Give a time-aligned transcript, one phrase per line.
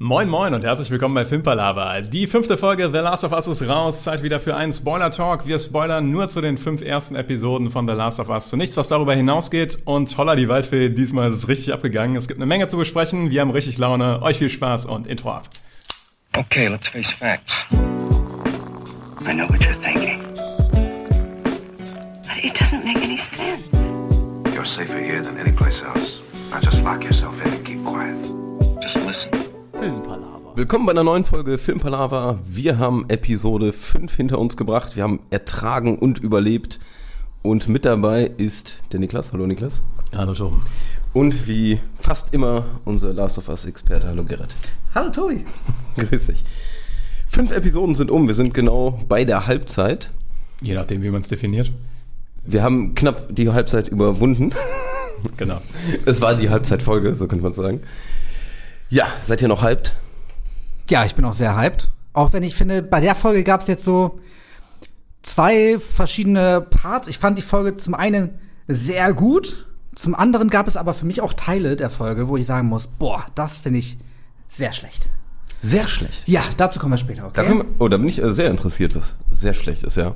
[0.00, 2.02] Moin Moin und herzlich willkommen bei Filmpalava.
[2.02, 4.04] Die fünfte Folge The Last of Us ist raus.
[4.04, 5.48] Zeit wieder für einen Spoiler-Talk.
[5.48, 8.48] Wir spoilern nur zu den fünf ersten Episoden von The Last of Us.
[8.48, 9.78] Zu nichts, was darüber hinausgeht.
[9.86, 12.14] Und holla die Waldfee, diesmal ist es richtig abgegangen.
[12.14, 13.32] Es gibt eine Menge zu besprechen.
[13.32, 14.22] Wir haben richtig Laune.
[14.22, 15.48] Euch viel Spaß und Intro ab.
[16.36, 17.64] Okay, let's face facts.
[17.72, 20.22] I know what you're thinking.
[22.22, 23.68] But it doesn't make any sense.
[24.54, 26.20] You're safer here than any place else.
[26.52, 28.14] Now just lock yourself in and keep quiet.
[28.80, 29.57] Just listen.
[29.78, 30.56] Filmpalava.
[30.56, 32.40] Willkommen bei einer neuen Folge Filmpalava.
[32.44, 34.96] Wir haben Episode 5 hinter uns gebracht.
[34.96, 36.80] Wir haben ertragen und überlebt.
[37.42, 39.32] Und mit dabei ist der Niklas.
[39.32, 39.82] Hallo Niklas.
[40.12, 40.62] Hallo Tom.
[41.12, 44.08] Und wie fast immer unser Last of Us-Experte.
[44.08, 44.56] Hallo Gerrit.
[44.96, 45.44] Hallo Tobi.
[45.96, 46.42] Grüß dich.
[47.28, 48.26] Fünf Episoden sind um.
[48.26, 50.10] Wir sind genau bei der Halbzeit.
[50.60, 51.70] Je nachdem, wie man es definiert.
[52.44, 54.50] Wir haben knapp die Halbzeit überwunden.
[55.36, 55.60] Genau.
[56.04, 57.80] Es war die Halbzeitfolge, so könnte man sagen.
[58.88, 59.94] Ja, seid ihr noch hyped?
[60.88, 61.88] Ja, ich bin auch sehr hyped.
[62.12, 64.20] Auch wenn ich finde, bei der Folge gab es jetzt so
[65.22, 67.08] zwei verschiedene Parts.
[67.08, 71.20] Ich fand die Folge zum einen sehr gut, zum anderen gab es aber für mich
[71.20, 73.98] auch Teile der Folge, wo ich sagen muss, boah, das finde ich
[74.48, 75.08] sehr schlecht.
[75.60, 76.28] Sehr schlecht.
[76.28, 77.44] Ja, dazu kommen wir später, okay?
[77.44, 80.14] Da wir, oh, da bin ich äh, sehr interessiert, was sehr schlecht ist, ja.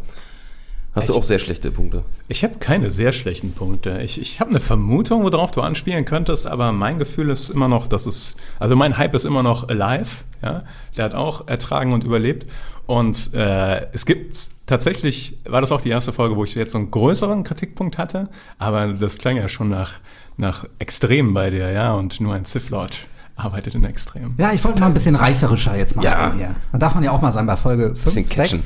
[0.94, 2.04] Hast du Ich- auch sehr schlechte Punkte?
[2.28, 4.00] Ich habe keine sehr schlechten Punkte.
[4.02, 7.86] Ich, ich habe eine Vermutung, worauf du anspielen könntest, aber mein Gefühl ist immer noch,
[7.86, 10.64] dass es, also mein Hype ist immer noch alive, ja.
[10.96, 12.46] Der hat auch ertragen und überlebt.
[12.86, 16.78] Und äh, es gibt tatsächlich, war das auch die erste Folge, wo ich jetzt so
[16.78, 19.92] einen größeren Kritikpunkt hatte, aber das klang ja schon nach,
[20.36, 22.96] nach Extrem bei dir, ja, und nur ein Sith Lord
[23.36, 24.34] arbeitet in Extrem.
[24.36, 26.04] Ja, ich wollte mal ein bisschen reißerischer jetzt machen.
[26.04, 26.32] Ja.
[26.36, 26.54] hier.
[26.72, 28.62] Da darf man ja auch mal sein bei Folge 5, Bisschen catchen.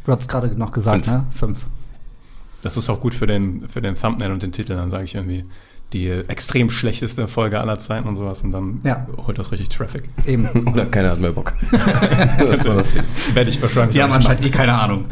[0.00, 0.04] 6.
[0.06, 1.16] Du hast gerade noch gesagt, Fünf.
[1.16, 1.26] ne?
[1.30, 1.66] 5.
[2.62, 5.14] Das ist auch gut für den, für den Thumbnail und den Titel, dann sage ich
[5.14, 5.44] irgendwie
[5.92, 9.06] die extrem schlechteste Folge aller Zeiten und sowas und dann Ja.
[9.26, 10.04] holt das richtig Traffic.
[10.24, 10.48] Eben.
[10.72, 11.52] Oder keiner hat mehr Bock.
[12.38, 12.92] das das.
[13.34, 15.06] Werde ich wahrscheinlich Die haben anscheinend eh keine Ahnung.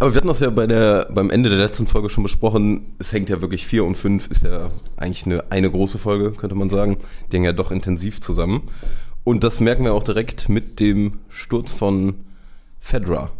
[0.00, 2.94] Aber wir hatten das ja bei der, beim Ende der letzten Folge schon besprochen.
[2.98, 6.56] Es hängt ja wirklich 4 und 5 ist ja eigentlich eine, eine große Folge, könnte
[6.56, 6.96] man sagen.
[7.30, 8.62] Die hängen ja doch intensiv zusammen.
[9.22, 12.16] Und das merken wir auch direkt mit dem Sturz von
[12.84, 13.30] Fedra,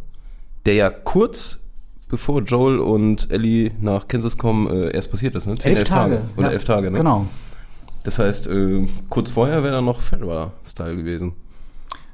[0.65, 1.61] der ja kurz
[2.09, 5.55] bevor Joel und Ellie nach Kansas kommen, äh, erst passiert ist, ne?
[5.59, 6.23] Zehn, elf Tage.
[6.39, 6.53] Oder ja.
[6.55, 6.97] elf Tage, ne?
[6.97, 7.27] Genau.
[8.05, 11.35] Das heißt, äh, kurz vorher wäre dann noch Fedra-Style gewesen.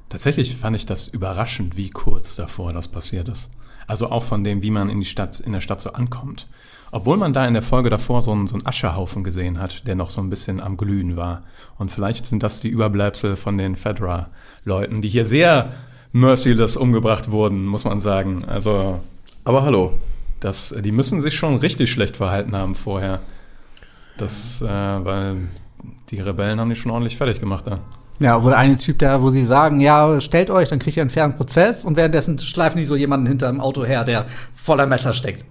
[0.08, 3.52] Tatsächlich fand ich das überraschend, wie kurz davor das passiert ist.
[3.86, 6.48] Also auch von dem, wie man in die Stadt, in der Stadt so ankommt.
[6.90, 9.94] Obwohl man da in der Folge davor so einen, so einen Ascherhaufen gesehen hat, der
[9.94, 11.42] noch so ein bisschen am Glühen war.
[11.78, 15.72] Und vielleicht sind das die Überbleibsel von den Fedra-Leuten, die hier sehr
[16.12, 18.44] merciless umgebracht wurden, muss man sagen.
[18.44, 19.00] Also
[19.44, 19.92] Aber hallo,
[20.40, 23.20] das, die müssen sich schon richtig schlecht verhalten haben vorher.
[24.18, 25.48] Das, äh, weil
[26.10, 27.80] die Rebellen haben die schon ordentlich fertig gemacht da.
[28.18, 31.02] Ja, wo der eine Typ da, wo sie sagen, ja, stellt euch, dann kriegt ihr
[31.02, 35.14] einen fairen Prozess und währenddessen schleifen die so jemanden hinterm Auto her, der voller Messer
[35.14, 35.44] steckt.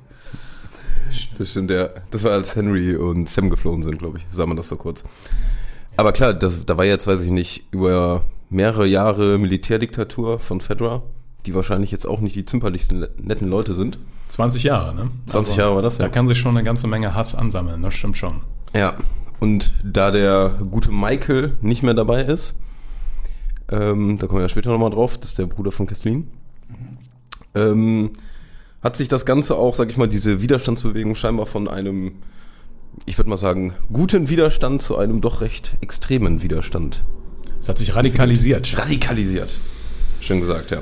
[1.40, 1.90] Das stimmt, ja.
[2.12, 4.25] Das war als Henry und Sam geflohen sind, glaube ich.
[4.30, 5.03] Sagen wir das so kurz.
[5.98, 11.04] Aber klar, das, da war jetzt, weiß ich nicht, über mehrere Jahre Militärdiktatur von Fedra,
[11.46, 14.00] die wahrscheinlich jetzt auch nicht die zimperlichsten netten Leute sind.
[14.30, 15.10] 20 Jahre, ne?
[15.28, 16.10] 20 Jahre war das, Da ja.
[16.10, 18.42] kann sich schon eine ganze Menge Hass ansammeln, das stimmt schon.
[18.76, 18.96] Ja.
[19.40, 22.56] Und da der gute Michael nicht mehr dabei ist,
[23.72, 26.28] ähm, da kommen wir ja später nochmal drauf, das ist der Bruder von Kathleen,
[27.56, 28.12] ähm,
[28.81, 32.14] hat sich das Ganze auch, sag ich mal, diese Widerstandsbewegung scheinbar von einem,
[33.06, 37.06] ich würde mal sagen, guten Widerstand zu einem doch recht extremen Widerstand
[37.59, 38.78] Es hat sich radikalisiert.
[38.78, 39.58] radikalisiert.
[40.22, 40.81] Schön gesagt, ja.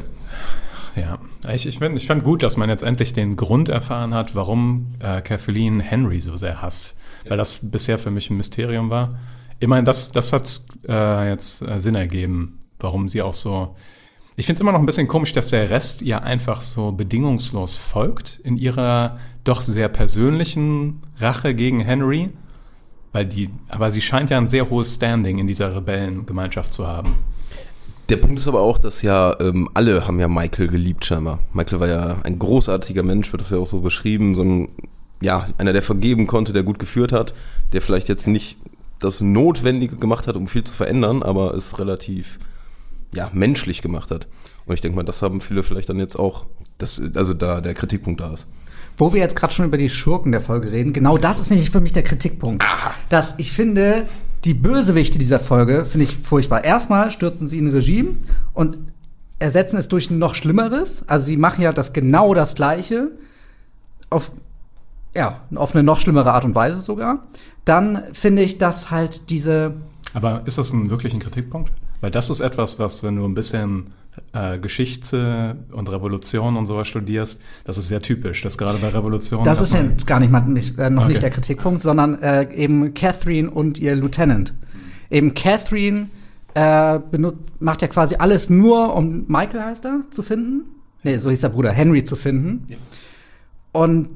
[0.96, 1.20] Ja,
[1.54, 4.96] ich, ich, find, ich fand gut, dass man jetzt endlich den Grund erfahren hat, warum
[5.00, 6.96] äh, Kathleen Henry so sehr hasst.
[7.28, 9.20] Weil das bisher für mich ein Mysterium war.
[9.60, 13.76] Immerhin, das, das hat äh, jetzt äh, Sinn ergeben, warum sie auch so.
[14.38, 17.76] Ich finde es immer noch ein bisschen komisch, dass der Rest ihr einfach so bedingungslos
[17.76, 22.30] folgt in ihrer doch sehr persönlichen Rache gegen Henry.
[23.12, 27.16] Weil die, aber sie scheint ja ein sehr hohes Standing in dieser Rebellengemeinschaft zu haben.
[28.10, 31.40] Der Punkt ist aber auch, dass ja ähm, alle haben ja Michael geliebt scheinbar.
[31.54, 34.70] Michael war ja ein großartiger Mensch, wird das ja auch so beschrieben, so ein,
[35.22, 37.34] ja, einer, der vergeben konnte, der gut geführt hat,
[37.74, 38.58] der vielleicht jetzt nicht
[39.00, 42.40] das Notwendige gemacht hat, um viel zu verändern, aber es relativ,
[43.14, 44.28] ja, menschlich gemacht hat.
[44.66, 46.46] Und ich denke mal, das haben viele vielleicht dann jetzt auch,
[46.78, 48.48] dass, also da der Kritikpunkt da ist.
[48.98, 51.70] Wo wir jetzt gerade schon über die Schurken der Folge reden, genau das ist nämlich
[51.70, 52.66] für mich der Kritikpunkt.
[53.10, 54.08] Dass ich finde,
[54.44, 56.64] die Bösewichte dieser Folge finde ich furchtbar.
[56.64, 58.16] Erstmal stürzen sie in ein Regime
[58.54, 58.78] und
[59.40, 61.04] ersetzen es durch ein noch Schlimmeres.
[61.08, 63.12] Also die machen ja das genau das Gleiche.
[64.10, 64.32] Auf,
[65.16, 67.28] ja, auf eine noch schlimmere Art und Weise sogar.
[67.66, 69.74] Dann finde ich, dass halt diese
[70.14, 71.72] Aber ist das ein wirklich ein Kritikpunkt?
[72.02, 73.88] Weil das ist etwas, was, wenn du ein bisschen
[74.34, 79.44] äh, Geschichte und Revolution und sowas studierst, das ist sehr typisch, dass gerade bei Revolution.
[79.44, 81.12] Das ist jetzt gar nicht, mal, nicht äh, noch Okay.
[81.12, 84.54] nicht der Kritikpunkt, sondern äh, eben Catherine und ihr Lieutenant.
[85.10, 86.08] Eben Catherine
[86.54, 90.64] äh, benutzt, macht ja quasi alles nur, um Michael heißt er, zu finden.
[91.04, 92.68] Nee, so hieß der Bruder, Henry zu finden.
[93.72, 94.10] Und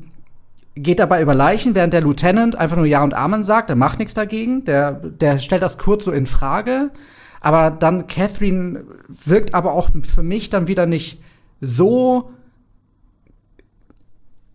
[0.75, 3.99] geht dabei über Leichen, während der Lieutenant einfach nur Ja und Amen sagt, der macht
[3.99, 6.91] nichts dagegen, der, der stellt das kurz so in Frage.
[7.41, 11.21] Aber dann Catherine wirkt aber auch für mich dann wieder nicht
[11.59, 12.31] so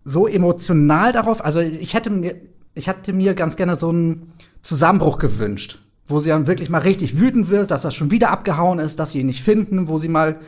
[0.04, 1.44] so emotional darauf.
[1.44, 2.36] Also ich hätte mir,
[2.74, 7.18] ich hätte mir ganz gerne so einen Zusammenbruch gewünscht, wo sie dann wirklich mal richtig
[7.18, 10.08] wütend wird, dass er schon wieder abgehauen ist, dass sie ihn nicht finden, wo sie
[10.08, 10.38] mal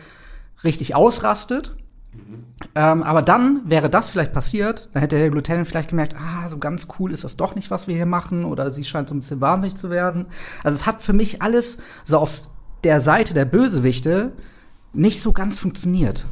[0.62, 1.74] richtig ausrastet.
[2.74, 6.58] Ähm, aber dann wäre das vielleicht passiert, dann hätte der Lieutenant vielleicht gemerkt, ah, so
[6.58, 9.20] ganz cool ist das doch nicht, was wir hier machen, oder sie scheint so ein
[9.20, 10.26] bisschen wahnsinnig zu werden.
[10.64, 12.40] Also es hat für mich alles so auf
[12.84, 14.32] der Seite der Bösewichte
[14.92, 16.24] nicht so ganz funktioniert.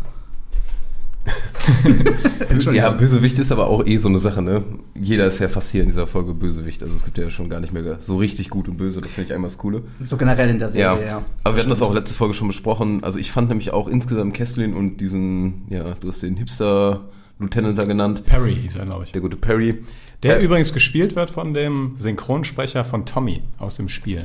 [2.72, 4.62] Ja, Bösewicht ist aber auch eh so eine Sache, ne?
[4.98, 6.82] Jeder ist ja fast hier in dieser Folge Bösewicht.
[6.82, 9.00] Also es gibt ja schon gar nicht mehr so richtig gut und böse.
[9.00, 9.82] Das finde ich einmal das Coole.
[10.04, 11.22] So generell in der Ja, Serie, ja.
[11.44, 13.04] aber wir hatten das auch letzte Folge schon besprochen.
[13.04, 17.84] Also ich fand nämlich auch insgesamt Kesslin und diesen, ja, du hast den Hipster-Lieutenant da
[17.84, 19.12] genannt, Perry hieß er, glaube ich.
[19.12, 19.82] der gute Perry.
[20.22, 24.22] Der Äh, übrigens gespielt wird von dem Synchronsprecher von Tommy aus dem Spiel.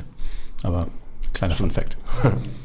[0.62, 0.86] Aber
[1.34, 1.96] kleiner Fun Fact.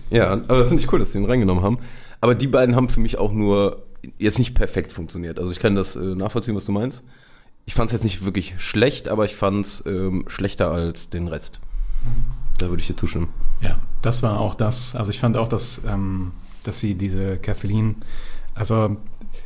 [0.09, 1.77] Ja, aber das finde ich cool, dass sie ihn reingenommen haben.
[2.21, 3.83] Aber die beiden haben für mich auch nur
[4.17, 5.39] jetzt nicht perfekt funktioniert.
[5.39, 7.03] Also ich kann das äh, nachvollziehen, was du meinst.
[7.65, 11.27] Ich fand es jetzt nicht wirklich schlecht, aber ich fand es ähm, schlechter als den
[11.27, 11.59] Rest.
[12.57, 13.29] Da würde ich dir zustimmen.
[13.61, 14.95] Ja, das war auch das.
[14.95, 16.31] Also ich fand auch, dass, ähm,
[16.63, 17.97] dass sie diese Kathleen,
[18.55, 18.97] also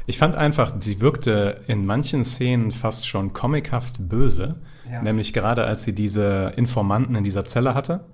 [0.05, 4.55] ich fand einfach, sie wirkte in manchen Szenen fast schon comichaft böse.
[4.91, 5.01] Ja.
[5.01, 8.05] Nämlich gerade als sie diese Informanten in dieser Zelle hatte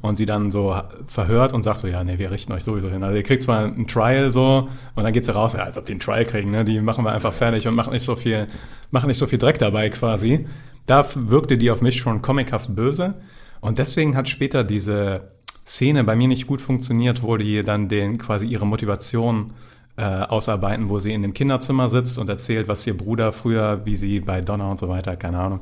[0.00, 3.02] und sie dann so verhört und sagt so, ja, nee, wir richten euch sowieso hin.
[3.02, 5.86] Also ihr kriegt zwar ein Trial so und dann geht sie raus, ja, als ob
[5.86, 6.64] die ein Trial kriegen, ne?
[6.64, 8.46] die machen wir einfach fertig und machen nicht so viel,
[8.90, 10.46] machen nicht so viel Dreck dabei quasi.
[10.86, 13.14] Da wirkte die auf mich schon comichaft böse
[13.60, 15.32] und deswegen hat später diese
[15.66, 19.52] Szene bei mir nicht gut funktioniert, wo die dann den quasi ihre Motivation
[19.98, 23.96] äh, ausarbeiten, wo sie in dem Kinderzimmer sitzt und erzählt, was ihr Bruder früher, wie
[23.96, 25.60] sie bei Donna und so weiter, keine Ahnung,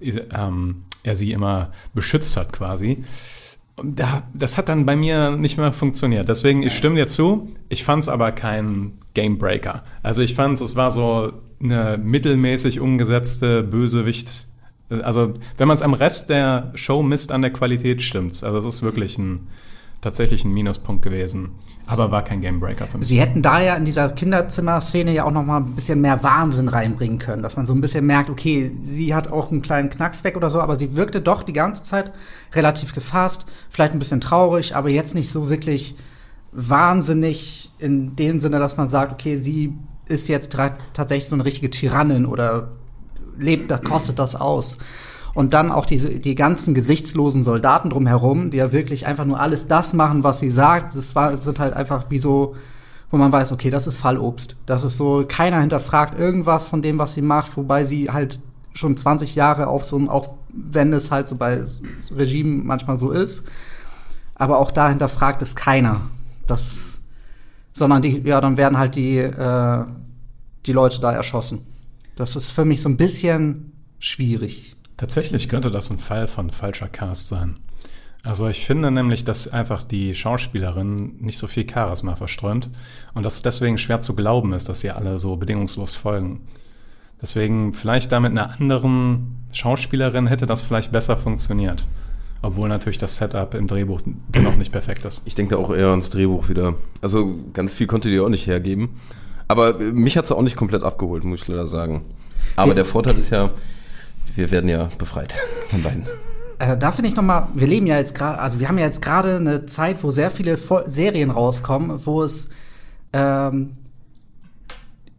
[0.00, 3.04] ähm, er sie immer beschützt hat quasi.
[3.84, 6.28] Da, das hat dann bei mir nicht mehr funktioniert.
[6.28, 7.52] Deswegen, ich stimme dir zu.
[7.68, 9.82] Ich fand es aber kein Gamebreaker.
[10.02, 11.32] Also ich fand es war so
[11.62, 14.48] eine mittelmäßig umgesetzte Bösewicht.
[14.88, 18.44] Also wenn man es am Rest der Show misst an der Qualität, stimmt's.
[18.44, 19.48] Also es ist wirklich ein
[20.02, 21.52] tatsächlich ein Minuspunkt gewesen,
[21.86, 23.08] aber war kein Gamebreaker für mich.
[23.08, 26.68] Sie hätten da ja in dieser Kinderzimmer-Szene ja auch noch mal ein bisschen mehr Wahnsinn
[26.68, 30.24] reinbringen können, dass man so ein bisschen merkt, okay, sie hat auch einen kleinen Knacks
[30.24, 32.12] weg oder so, aber sie wirkte doch die ganze Zeit
[32.52, 35.94] relativ gefasst, vielleicht ein bisschen traurig, aber jetzt nicht so wirklich
[36.50, 39.72] wahnsinnig in dem Sinne, dass man sagt, okay, sie
[40.06, 40.56] ist jetzt
[40.92, 42.72] tatsächlich so eine richtige Tyrannin oder
[43.38, 44.76] lebt, da kostet das aus.
[45.34, 49.66] Und dann auch diese, die ganzen gesichtslosen Soldaten drumherum, die ja wirklich einfach nur alles
[49.66, 50.94] das machen, was sie sagt.
[50.94, 52.54] Das war, sind halt einfach wie so,
[53.10, 54.56] wo man weiß, okay, das ist Fallobst.
[54.66, 58.40] Das ist so, keiner hinterfragt irgendwas von dem, was sie macht, wobei sie halt
[58.74, 61.62] schon 20 Jahre auf so einem, auch wenn es halt so bei
[62.10, 63.44] Regime manchmal so ist.
[64.34, 66.00] Aber auch da hinterfragt es keiner.
[66.46, 67.00] Das,
[67.72, 69.84] sondern die, ja, dann werden halt die, äh,
[70.66, 71.60] die Leute da erschossen.
[72.16, 74.76] Das ist für mich so ein bisschen schwierig.
[75.02, 77.56] Tatsächlich könnte das ein Fall von falscher Cast sein.
[78.22, 82.70] Also ich finde nämlich, dass einfach die Schauspielerin nicht so viel Charisma verströmt
[83.12, 86.42] und dass es deswegen schwer zu glauben ist, dass sie alle so bedingungslos folgen.
[87.20, 91.84] Deswegen vielleicht da mit einer anderen Schauspielerin hätte das vielleicht besser funktioniert.
[92.40, 95.22] Obwohl natürlich das Setup im Drehbuch dennoch nicht perfekt ist.
[95.24, 96.76] Ich denke auch eher ans Drehbuch wieder.
[97.00, 99.00] Also ganz viel konnte die auch nicht hergeben.
[99.48, 102.02] Aber mich hat sie auch nicht komplett abgeholt, muss ich leider sagen.
[102.54, 102.74] Aber Ja.
[102.74, 103.50] der Vorteil ist ja,
[104.34, 105.34] wir werden ja befreit
[105.70, 106.04] von beiden.
[106.58, 108.84] Äh, da finde ich noch mal, wir leben ja jetzt gerade, also wir haben ja
[108.84, 112.48] jetzt gerade eine Zeit, wo sehr viele Fol Serien rauskommen, wo es
[113.12, 113.72] ähm,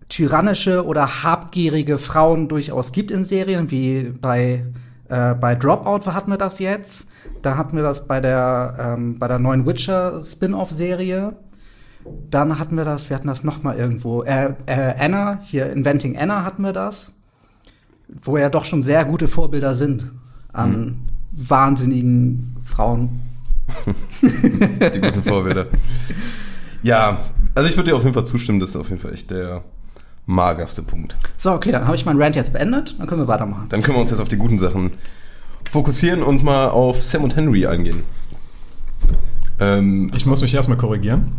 [0.10, 4.63] tyrannische oder habgierige Frauen durchaus gibt in Serien, wie bei
[5.10, 7.08] äh, bei Dropout hatten wir das jetzt.
[7.41, 11.36] Da hatten wir das bei der ähm, bei der neuen Witcher Spin-off-Serie.
[12.29, 14.24] Dann hatten wir das, wir hatten das noch mal irgendwo.
[14.24, 17.13] Äh, äh, Anna, hier Inventing Anna hatten wir das,
[18.22, 20.12] wo ja doch schon sehr gute Vorbilder sind
[20.51, 20.98] an
[21.32, 23.22] wahnsinnigen Frauen.
[24.22, 25.67] Die guten Vorbilder.
[26.84, 29.32] Ja, also ich würde dir auf jeden Fall zustimmen, das ist auf jeden Fall echt
[29.32, 29.63] der
[30.25, 31.15] magerste Punkt.
[31.38, 33.67] So, okay, dann habe ich meinen Rant jetzt beendet, dann können wir weitermachen.
[33.70, 34.91] Dann können wir uns jetzt auf die guten Sachen
[35.70, 38.03] fokussieren und mal auf Sam und Henry eingehen.
[39.60, 41.36] Ähm, Ich muss mich erstmal korrigieren.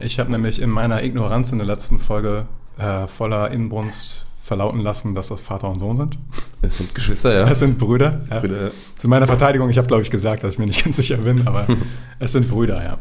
[0.00, 2.46] Ich habe nämlich in meiner Ignoranz in der letzten Folge
[2.78, 6.18] äh, voller Inbrunst verlauten lassen, dass das Vater und Sohn sind.
[6.62, 7.50] es sind Geschwister, ja.
[7.50, 8.20] Es sind Brüder.
[8.30, 8.38] Ja.
[8.38, 8.70] Brüder.
[8.96, 11.48] Zu meiner Verteidigung, ich habe glaube ich gesagt, dass ich mir nicht ganz sicher bin,
[11.48, 11.66] aber
[12.20, 12.98] es sind Brüder, ja.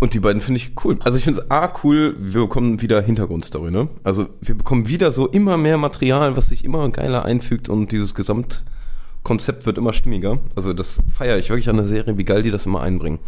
[0.00, 0.98] Und die beiden finde ich cool.
[1.04, 3.88] Also ich finde es A cool, wir bekommen wieder Hintergrundstory, ne?
[4.02, 8.14] Also wir bekommen wieder so immer mehr Material, was sich immer geiler einfügt und dieses
[8.14, 10.38] Gesamtkonzept wird immer stimmiger.
[10.56, 13.18] Also das feiere ich wirklich an der Serie, wie geil die das immer einbringen.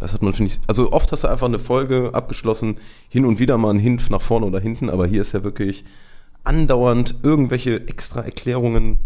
[0.00, 2.78] Das hat man, finde ich, also oft hast du einfach eine Folge abgeschlossen,
[3.10, 5.84] hin und wieder mal ein Hint nach vorne oder hinten, aber hier ist ja wirklich
[6.44, 8.98] andauernd irgendwelche extra Erklärungen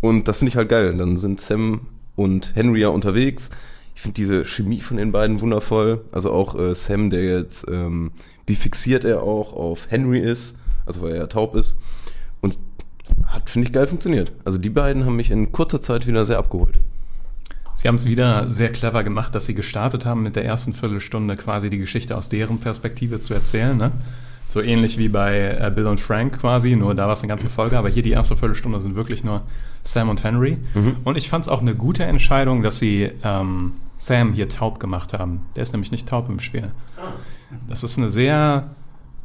[0.00, 0.96] und das finde ich halt geil.
[0.96, 1.80] Dann sind Sam
[2.16, 3.50] und Henry ja unterwegs.
[3.94, 6.04] Ich finde diese Chemie von den beiden wundervoll.
[6.12, 8.12] Also auch äh, Sam, der jetzt, ähm,
[8.46, 10.54] wie fixiert er auch auf Henry ist,
[10.86, 11.76] also weil er ja taub ist.
[12.40, 12.58] Und
[13.26, 14.32] hat, finde ich, geil funktioniert.
[14.44, 16.78] Also die beiden haben mich in kurzer Zeit wieder sehr abgeholt.
[17.74, 21.36] Sie haben es wieder sehr clever gemacht, dass sie gestartet haben, mit der ersten Viertelstunde
[21.36, 23.76] quasi die Geschichte aus deren Perspektive zu erzählen.
[23.76, 23.92] Ne?
[24.48, 27.50] So ähnlich wie bei äh, Bill und Frank quasi, nur da war es eine ganze
[27.50, 29.42] Folge, aber hier die erste Viertelstunde sind wirklich nur
[29.82, 30.56] Sam und Henry.
[31.04, 35.12] Und ich fand es auch eine gute Entscheidung, dass sie ähm, Sam hier taub gemacht
[35.12, 35.42] haben.
[35.54, 36.70] Der ist nämlich nicht taub im Spiel.
[37.68, 38.70] Das ist eine sehr,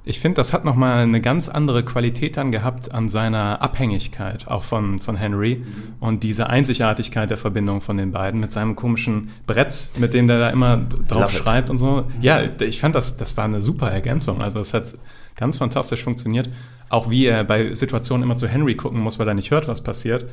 [0.05, 4.63] ich finde, das hat nochmal eine ganz andere Qualität dann gehabt an seiner Abhängigkeit, auch
[4.63, 5.63] von, von Henry.
[6.01, 10.39] Und diese Einzigartigkeit der Verbindung von den beiden mit seinem komischen Brett, mit dem der
[10.39, 11.43] da immer drauf Love it.
[11.43, 12.05] schreibt und so.
[12.19, 14.41] Ja, ich fand das, das war eine super Ergänzung.
[14.41, 14.93] Also es hat
[15.38, 16.50] ganz fantastisch funktioniert.
[16.89, 19.81] Auch wie er bei Situationen immer zu Henry gucken muss, weil er nicht hört, was
[19.81, 20.25] passiert.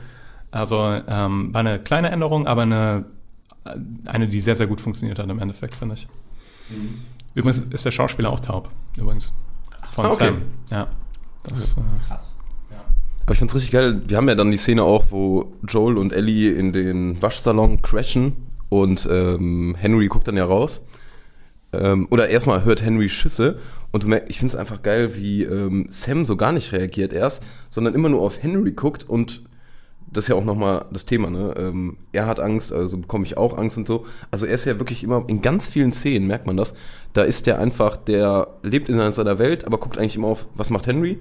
[0.50, 3.04] Also ähm, war eine kleine Änderung, aber eine,
[4.06, 6.08] eine, die sehr, sehr gut funktioniert hat im Endeffekt, finde ich.
[7.34, 9.32] Übrigens ist der Schauspieler auch taub, übrigens.
[9.92, 10.26] Von Ah, okay.
[10.26, 10.42] Sam.
[10.70, 10.88] Ja.
[11.44, 11.80] Das, äh,
[13.22, 14.02] Aber ich find's richtig geil.
[14.06, 18.36] Wir haben ja dann die Szene auch, wo Joel und Ellie in den Waschsalon crashen
[18.68, 20.82] und ähm, Henry guckt dann ja raus.
[21.72, 23.58] Ähm, oder erstmal hört Henry Schüsse
[23.92, 27.44] und du merkst, ich find's einfach geil, wie ähm, Sam so gar nicht reagiert erst,
[27.70, 29.42] sondern immer nur auf Henry guckt und
[30.12, 31.54] das ist ja auch nochmal das Thema, ne?
[31.56, 34.06] Ähm, er hat Angst, also bekomme ich auch Angst und so.
[34.30, 36.74] Also er ist ja wirklich immer in ganz vielen Szenen, merkt man das.
[37.12, 40.70] Da ist der einfach, der lebt in seiner Welt, aber guckt eigentlich immer auf, was
[40.70, 41.18] macht Henry?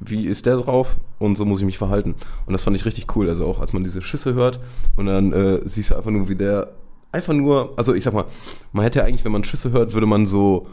[0.00, 0.96] Wie ist der drauf?
[1.18, 2.14] Und so muss ich mich verhalten.
[2.46, 3.28] Und das fand ich richtig cool.
[3.28, 4.60] Also auch als man diese Schüsse hört
[4.96, 6.68] und dann äh, siehst du einfach nur, wie der
[7.12, 8.24] einfach nur, also ich sag mal,
[8.72, 10.66] man hätte ja eigentlich, wenn man Schüsse hört, würde man so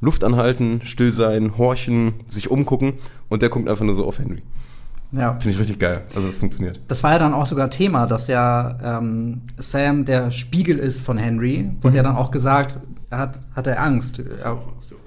[0.00, 2.94] Luft anhalten, still sein, horchen, sich umgucken
[3.28, 4.42] und der guckt einfach nur so auf Henry.
[5.12, 5.32] Ja.
[5.32, 6.02] Finde ich richtig geil.
[6.14, 6.80] Also das funktioniert.
[6.88, 11.16] Das war ja dann auch sogar Thema, dass ja ähm, Sam der Spiegel ist von
[11.16, 11.70] Henry.
[11.80, 12.78] Wurde ja dann auch gesagt,
[13.10, 14.18] er hat, hat er Angst.
[14.18, 14.60] Ja,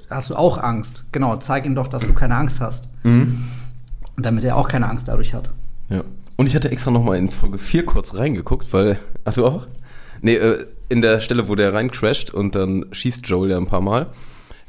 [0.09, 1.05] hast du auch Angst?
[1.11, 2.89] Genau, zeig ihm doch, dass du keine Angst hast.
[3.03, 5.51] Und damit er auch keine Angst dadurch hat.
[5.89, 6.03] Ja.
[6.35, 8.97] Und ich hatte extra nochmal in Folge 4 kurz reingeguckt, weil.
[9.25, 9.67] Ach du auch?
[10.21, 13.67] Nee, äh, in der Stelle, wo der rein crasht und dann schießt Joel ja ein
[13.67, 14.07] paar Mal.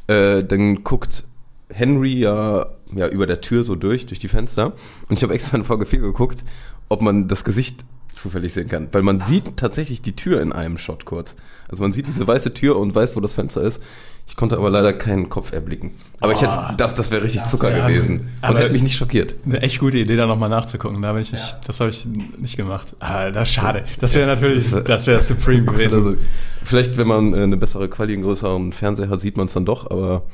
[0.06, 1.24] Äh, dann guckt
[1.70, 4.72] Henry ja, ja über der Tür so durch, durch die Fenster.
[5.08, 6.44] Und ich habe extra in Folge 4 geguckt,
[6.88, 8.88] ob man das Gesicht zufällig sehen kann.
[8.92, 11.34] Weil man sieht tatsächlich die Tür in einem Shot kurz.
[11.68, 13.82] Also man sieht diese weiße Tür und weiß, wo das Fenster ist.
[14.28, 15.92] Ich konnte aber leider keinen Kopf erblicken.
[16.20, 18.20] Aber ich hätte, das, das wäre richtig Zucker das- gewesen.
[18.20, 19.34] Und aber- hätte mich nicht schockiert.
[19.46, 21.00] Eine echt gute Idee, da nochmal nachzugucken.
[21.00, 22.06] Da hab ich nicht, Das habe ich
[22.38, 22.94] nicht gemacht.
[23.00, 23.84] Ah, das ist schade.
[23.98, 25.94] Das wäre natürlich, das wäre Supreme gewesen.
[25.94, 26.16] Also,
[26.64, 29.64] vielleicht, wenn man äh, eine bessere Quali, einen größeren Fernseher hat, sieht man es dann
[29.64, 30.24] doch, aber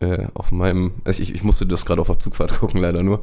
[0.00, 3.22] äh, auf meinem, also ich, ich musste das gerade auf der Zugfahrt gucken, leider nur,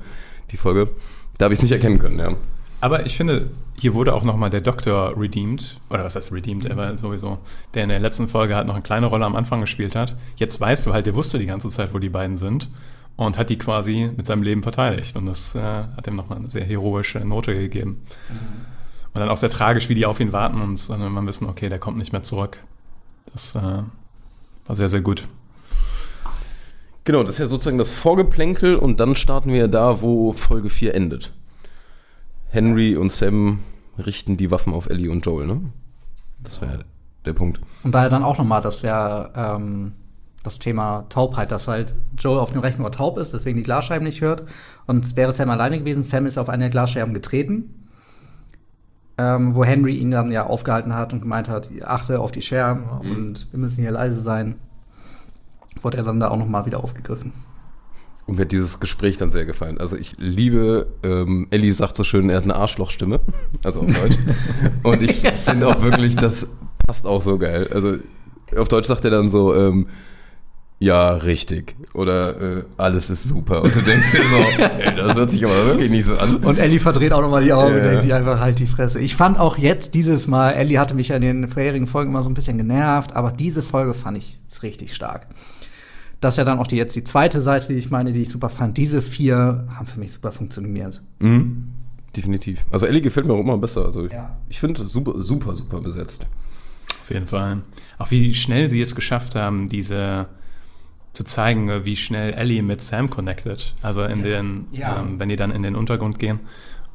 [0.52, 0.90] die Folge.
[1.38, 2.36] Da habe ich es nicht erkennen können, ja.
[2.82, 5.80] Aber ich finde, hier wurde auch nochmal der Doktor redeemed.
[5.90, 6.66] Oder was heißt redeemed?
[6.66, 7.40] Er war sowieso,
[7.74, 10.16] der in der letzten Folge halt noch eine kleine Rolle am Anfang gespielt hat.
[10.38, 12.70] Jetzt weißt du halt, der wusste die ganze Zeit, wo die beiden sind.
[13.18, 15.16] Und hat die quasi mit seinem Leben verteidigt.
[15.16, 18.06] Und das äh, hat ihm nochmal eine sehr heroische Note gegeben.
[19.14, 21.70] Und dann auch sehr tragisch, wie die auf ihn warten und dann man wissen, okay,
[21.70, 22.60] der kommt nicht mehr zurück.
[23.32, 25.26] Das äh, war sehr, sehr gut.
[27.06, 30.96] Genau, das ist ja sozusagen das Vorgeplänkel und dann starten wir da, wo Folge 4
[30.96, 31.32] endet.
[32.50, 33.60] Henry und Sam
[34.04, 35.62] richten die Waffen auf Ellie und Joel, ne?
[36.44, 36.84] Das wäre
[37.24, 37.62] der Punkt.
[37.84, 39.94] Und daher dann auch nochmal das ja ähm,
[40.42, 44.06] das Thema Taubheit, dass halt Joel auf dem rechten Ohr taub ist, deswegen die Glasscheiben
[44.06, 44.44] nicht hört.
[44.88, 47.88] Und wäre Sam alleine gewesen, Sam ist auf eine der Glasscheiben getreten,
[49.20, 52.90] ähm, wo Henry ihn dann ja aufgehalten hat und gemeint hat, achte auf die Scherben
[53.00, 54.56] und wir müssen hier leise sein.
[55.86, 57.32] Wurde er dann da auch nochmal wieder aufgegriffen.
[58.26, 59.78] Und mir hat dieses Gespräch dann sehr gefallen.
[59.78, 63.20] Also ich liebe, ähm, Ellie sagt so schön, er hat eine Arschlochstimme,
[63.64, 64.18] also auf Deutsch.
[64.82, 66.48] Und ich finde auch wirklich, das
[66.88, 67.70] passt auch so geil.
[67.72, 67.98] Also
[68.58, 69.86] auf Deutsch sagt er dann so, ähm,
[70.80, 71.76] ja, richtig.
[71.94, 73.62] Oder äh, alles ist super.
[73.62, 76.38] Und du denkst dir so, ey, das hört sich aber wirklich nicht so an.
[76.38, 77.78] Und Ellie verdreht auch nochmal die Augen Ja.
[77.78, 79.00] und denkt sich einfach halt die Fresse.
[79.00, 82.24] Ich fand auch jetzt dieses Mal, Ellie hatte mich ja in den vorherigen Folgen immer
[82.24, 85.28] so ein bisschen genervt, aber diese Folge fand ich richtig stark.
[86.22, 88.30] Das ist ja dann auch die, jetzt die zweite Seite, die ich meine, die ich
[88.30, 88.78] super fand.
[88.78, 91.02] Diese vier haben für mich super funktioniert.
[91.20, 91.68] Mhm.
[92.16, 92.66] Definitiv.
[92.72, 93.86] Also Ellie gefällt mir auch immer besser.
[93.86, 94.36] Also Ja.
[94.50, 96.26] ich finde super, super, super besetzt.
[97.02, 97.62] Auf jeden Fall.
[97.98, 100.28] Auch wie schnell sie es geschafft haben, diese
[101.14, 103.74] zu zeigen, wie schnell Ellie mit Sam connected.
[103.82, 105.00] Also in den, Ja.
[105.02, 106.40] ähm, wenn die dann in den Untergrund gehen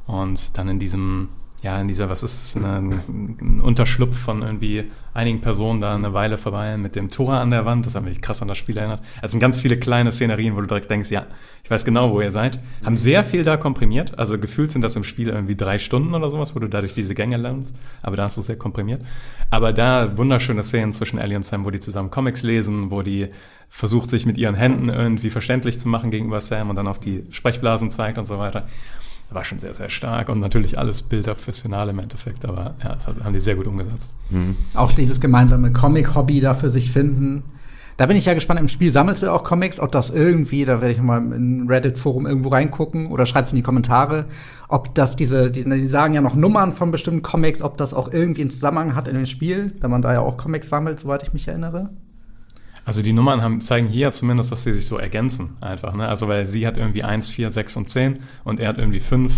[0.07, 1.29] und dann in diesem,
[1.61, 6.11] ja, in dieser, was ist es, ein, ein Unterschlupf von irgendwie einigen Personen da eine
[6.11, 7.85] Weile verweilen mit dem Tor an der Wand.
[7.85, 9.01] Das hat mich krass an das Spiel erinnert.
[9.21, 11.27] Es sind ganz viele kleine Szenerien, wo du direkt denkst, ja,
[11.63, 12.59] ich weiß genau, wo ihr seid.
[12.83, 14.17] Haben sehr viel da komprimiert.
[14.17, 17.13] Also gefühlt sind das im Spiel irgendwie drei Stunden oder sowas, wo du dadurch diese
[17.13, 17.75] Gänge lernst.
[18.01, 19.03] Aber da hast du es sehr komprimiert.
[19.51, 23.27] Aber da wunderschöne Szenen zwischen Ellie und Sam, wo die zusammen Comics lesen, wo die
[23.69, 27.23] versucht, sich mit ihren Händen irgendwie verständlich zu machen gegenüber Sam und dann auf die
[27.29, 28.67] Sprechblasen zeigt und so weiter.
[29.31, 32.95] War schon sehr, sehr stark und natürlich alles Build-up fürs Finale im Endeffekt, aber ja,
[32.95, 34.13] das haben die sehr gut umgesetzt.
[34.73, 37.43] Auch dieses gemeinsame Comic-Hobby da für sich finden.
[37.97, 38.59] Da bin ich ja gespannt.
[38.59, 42.25] Im Spiel sammelst du auch Comics, ob das irgendwie, da werde ich mal in Reddit-Forum
[42.25, 44.25] irgendwo reingucken oder schreib's in die Kommentare,
[44.67, 48.11] ob das diese, die, die sagen ja noch Nummern von bestimmten Comics, ob das auch
[48.11, 51.23] irgendwie einen Zusammenhang hat in dem Spiel, da man da ja auch Comics sammelt, soweit
[51.23, 51.91] ich mich erinnere.
[52.83, 55.93] Also die Nummern haben, zeigen hier zumindest, dass sie sich so ergänzen einfach.
[55.93, 56.07] Ne?
[56.07, 59.33] Also weil sie hat irgendwie 1, 4, 6 und 10 und er hat irgendwie 5,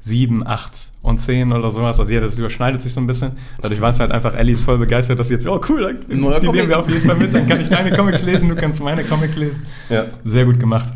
[0.00, 2.00] 7, 8 und 10 oder sowas.
[2.00, 3.32] Also ja, das überschneidet sich so ein bisschen.
[3.60, 6.20] Dadurch war es halt einfach, Ellie ist voll begeistert, dass sie jetzt, oh cool, dann,
[6.20, 6.60] Neuer die Comic.
[6.60, 7.32] nehmen wir auf jeden Fall mit.
[7.32, 9.64] Dann kann ich deine Comics lesen, du kannst meine Comics lesen.
[9.88, 10.06] Ja.
[10.24, 10.92] Sehr gut gemacht.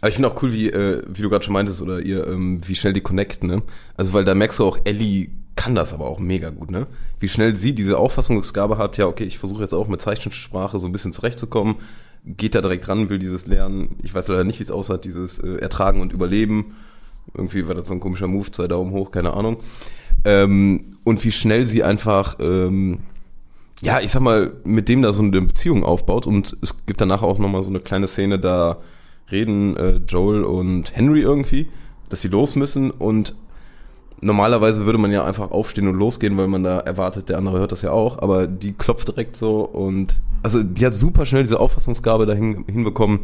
[0.00, 2.60] Aber ich finde auch cool, wie, äh, wie du gerade schon meintest, oder ihr, ähm,
[2.66, 3.62] wie schnell die connecten, ne?
[3.96, 5.30] Also, weil da merkst du auch, Ellie
[5.64, 6.86] kann das aber auch mega gut, ne?
[7.20, 10.86] Wie schnell sie diese Auffassungsgabe hat, ja, okay, ich versuche jetzt auch mit Zeichensprache so
[10.86, 11.76] ein bisschen zurechtzukommen,
[12.26, 13.96] geht da direkt ran, will dieses lernen.
[14.02, 16.74] Ich weiß leider nicht, wie es aussieht, dieses äh, Ertragen und Überleben.
[17.32, 19.56] Irgendwie war das so ein komischer Move, zwei Daumen hoch, keine Ahnung.
[20.26, 22.98] Ähm, und wie schnell sie einfach, ähm,
[23.80, 27.22] ja, ich sag mal, mit dem da so eine Beziehung aufbaut und es gibt danach
[27.22, 28.82] auch nochmal so eine kleine Szene, da
[29.30, 31.68] reden äh, Joel und Henry irgendwie,
[32.10, 33.34] dass sie los müssen und
[34.24, 37.72] normalerweise würde man ja einfach aufstehen und losgehen, weil man da erwartet, der andere hört
[37.72, 41.60] das ja auch, aber die klopft direkt so und also die hat super schnell diese
[41.60, 43.20] Auffassungsgabe dahin hinbekommen,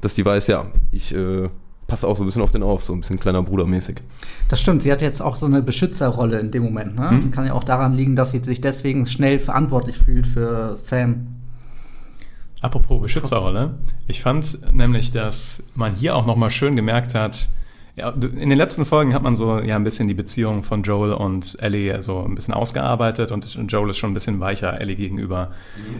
[0.00, 1.48] dass die weiß, ja, ich äh,
[1.86, 4.02] passe auch so ein bisschen auf den auf, so ein bisschen kleiner Bruder mäßig.
[4.48, 6.96] Das stimmt, sie hat jetzt auch so eine Beschützerrolle in dem Moment.
[6.96, 7.10] Ne?
[7.12, 7.30] Mhm.
[7.30, 11.28] Kann ja auch daran liegen, dass sie sich deswegen schnell verantwortlich fühlt für Sam.
[12.60, 13.74] Apropos Beschützerrolle.
[14.08, 17.48] Ich fand nämlich, dass man hier auch nochmal schön gemerkt hat,
[17.96, 21.14] ja, in den letzten Folgen hat man so ja ein bisschen die Beziehung von Joel
[21.14, 25.52] und Ellie so ein bisschen ausgearbeitet und Joel ist schon ein bisschen weicher Ellie gegenüber.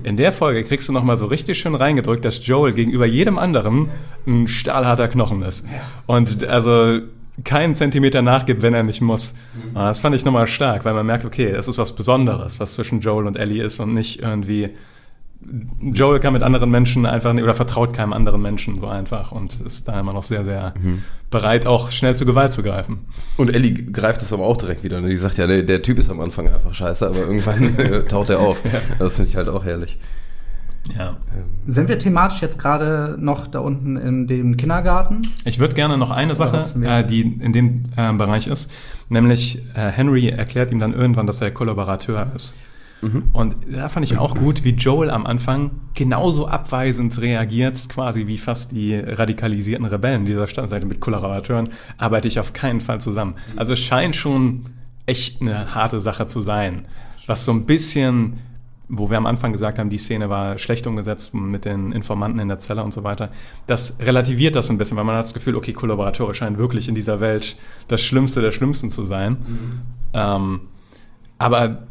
[0.02, 3.88] In der Folge kriegst du nochmal so richtig schön reingedrückt, dass Joel gegenüber jedem anderen
[4.26, 5.66] ein stahlharter Knochen ist.
[6.04, 7.00] Und also
[7.44, 9.34] keinen Zentimeter nachgibt, wenn er nicht muss.
[9.68, 12.74] Und das fand ich nochmal stark, weil man merkt, okay, das ist was Besonderes, was
[12.74, 14.70] zwischen Joel und Ellie ist und nicht irgendwie
[15.80, 19.60] Joel kann mit anderen Menschen einfach nicht, oder vertraut keinem anderen Menschen so einfach und
[19.60, 20.74] ist da immer noch sehr, sehr
[21.30, 23.06] bereit, auch schnell zur Gewalt zu greifen.
[23.36, 25.00] Und Ellie greift das aber auch direkt wieder.
[25.00, 25.08] Ne?
[25.08, 28.40] Die sagt ja, der, der Typ ist am Anfang einfach scheiße, aber irgendwann taucht er
[28.40, 28.60] auf.
[28.98, 29.98] Das finde ich halt auch herrlich.
[30.96, 31.16] Ja.
[31.66, 35.32] Sind wir thematisch jetzt gerade noch da unten in dem Kindergarten?
[35.44, 38.70] Ich würde gerne noch eine Sache, äh, die in dem äh, Bereich ist,
[39.08, 42.54] nämlich äh, Henry erklärt ihm dann irgendwann, dass er Kollaborateur ist.
[43.32, 48.38] Und da fand ich auch gut, wie Joel am Anfang genauso abweisend reagiert, quasi wie
[48.38, 53.34] fast die radikalisierten Rebellen dieser Stadtseite mit Kollaborateuren, arbeite ich auf keinen Fall zusammen.
[53.54, 54.64] Also es scheint schon
[55.04, 56.88] echt eine harte Sache zu sein,
[57.26, 58.38] was so ein bisschen
[58.88, 62.48] wo wir am Anfang gesagt haben, die Szene war schlecht umgesetzt mit den Informanten in
[62.48, 63.30] der Zelle und so weiter,
[63.66, 66.94] das relativiert das ein bisschen, weil man hat das Gefühl, okay, Kollaborateure scheinen wirklich in
[66.94, 67.56] dieser Welt
[67.88, 69.38] das Schlimmste der Schlimmsten zu sein.
[70.12, 70.60] Ähm,
[71.38, 71.88] aber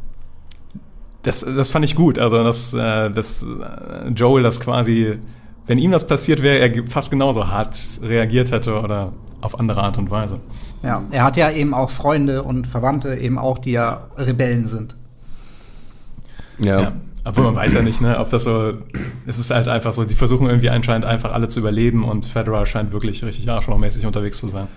[1.26, 5.18] das, das fand ich gut, also dass, äh, dass äh, Joel das quasi,
[5.66, 9.12] wenn ihm das passiert wäre, er fast genauso hart reagiert hätte oder
[9.42, 10.40] auf andere Art und Weise.
[10.84, 14.96] Ja, er hat ja eben auch Freunde und Verwandte, eben auch, die ja Rebellen sind.
[16.60, 16.82] Ja.
[16.82, 16.92] Ja.
[17.24, 18.74] Obwohl man weiß ja nicht, ne, ob das so,
[19.26, 22.68] es ist halt einfach so, die versuchen irgendwie anscheinend einfach alle zu überleben und Federer
[22.68, 24.68] scheint wirklich richtig arschlochmäßig unterwegs zu sein.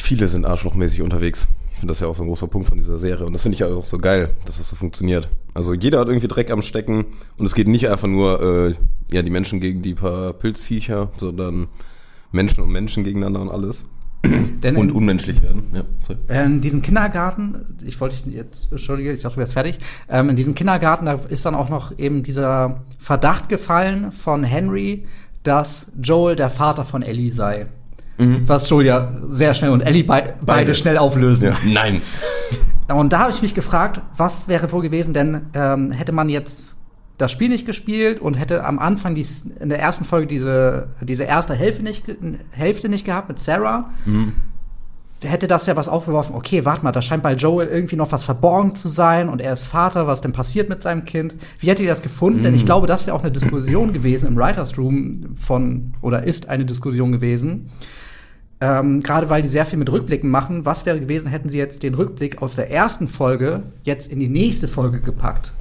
[0.00, 1.46] Viele sind arschlochmäßig unterwegs.
[1.78, 3.24] Ich finde das ja auch so ein großer Punkt von dieser Serie.
[3.24, 5.28] Und das finde ich ja auch so geil, dass das so funktioniert.
[5.54, 7.04] Also jeder hat irgendwie Dreck am Stecken.
[7.36, 8.74] Und es geht nicht einfach nur, äh,
[9.14, 11.68] ja, die Menschen gegen die paar Pilzviecher, sondern
[12.32, 13.84] Menschen und Menschen gegeneinander und alles.
[14.24, 15.66] Denn Und in, unmenschlich werden.
[15.72, 16.18] Ja, sorry.
[16.46, 19.78] in diesem Kindergarten, ich wollte dich jetzt, entschuldige, ich dachte, du wärst fertig.
[20.08, 25.06] Ähm, in diesem Kindergarten, da ist dann auch noch eben dieser Verdacht gefallen von Henry,
[25.44, 27.68] dass Joel der Vater von Ellie sei.
[28.18, 30.34] Was Joel ja sehr schnell und Ellie bei, beide.
[30.40, 30.74] Beide.
[30.74, 31.46] schnell auflösen.
[31.46, 31.56] Ja.
[31.64, 32.02] Nein.
[32.88, 36.74] Und da habe ich mich gefragt, was wäre wohl gewesen, denn ähm, hätte man jetzt
[37.18, 41.24] das Spiel nicht gespielt und hätte am Anfang dies, in der ersten Folge diese, diese
[41.24, 42.04] erste Hälfte nicht,
[42.52, 43.90] Hälfte nicht gehabt mit Sarah,
[45.22, 48.22] hätte das ja was aufgeworfen, okay, warte mal, da scheint bei Joel irgendwie noch was
[48.22, 51.34] verborgen zu sein und er ist Vater, was denn passiert mit seinem Kind?
[51.58, 52.44] Wie hättet ihr das gefunden?
[52.44, 56.48] Denn ich glaube, das wäre auch eine Diskussion gewesen im Writers Room von, oder ist
[56.48, 57.68] eine Diskussion gewesen.
[58.60, 60.64] Ähm, Gerade weil die sehr viel mit Rückblicken machen.
[60.64, 64.28] Was wäre gewesen, hätten sie jetzt den Rückblick aus der ersten Folge jetzt in die
[64.28, 65.52] nächste Folge gepackt?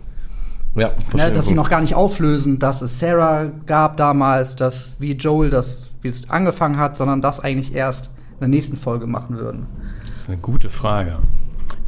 [0.76, 5.14] Ja, Ne, dass sie noch gar nicht auflösen, dass es Sarah gab damals, dass wie
[5.14, 9.38] Joel das, wie es angefangen hat, sondern das eigentlich erst in der nächsten Folge machen
[9.38, 9.66] würden.
[10.08, 11.18] Das ist eine gute Frage.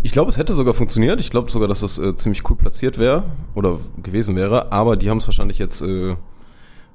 [0.01, 1.19] Ich glaube, es hätte sogar funktioniert.
[1.19, 4.71] Ich glaube sogar, dass das äh, ziemlich cool platziert wäre oder gewesen wäre.
[4.71, 6.15] Aber die haben es wahrscheinlich jetzt äh,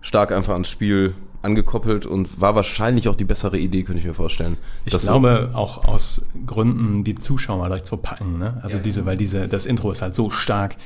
[0.01, 4.15] stark einfach ans Spiel angekoppelt und war wahrscheinlich auch die bessere Idee, könnte ich mir
[4.15, 4.57] vorstellen.
[4.85, 8.59] Ich Dass so- glaube auch aus Gründen, die Zuschauer direkt so packen, ne?
[8.63, 10.77] Also diese, weil diese, das Intro ist halt so stark.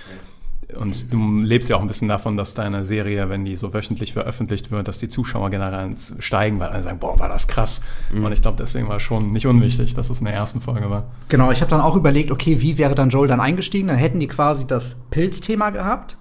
[0.78, 4.12] Und du lebst ja auch ein bisschen davon, dass deine Serie, wenn die so wöchentlich
[4.12, 7.80] veröffentlicht wird, dass die Zuschauer generell steigen, weil alle sagen, boah, war das krass.
[8.14, 10.90] Und ich glaube, deswegen war es schon nicht unwichtig, dass es in der ersten Folge
[10.90, 11.04] war.
[11.30, 13.88] Genau, ich habe dann auch überlegt, okay, wie wäre dann Joel dann eingestiegen?
[13.88, 16.18] Dann hätten die quasi das Pilzthema gehabt.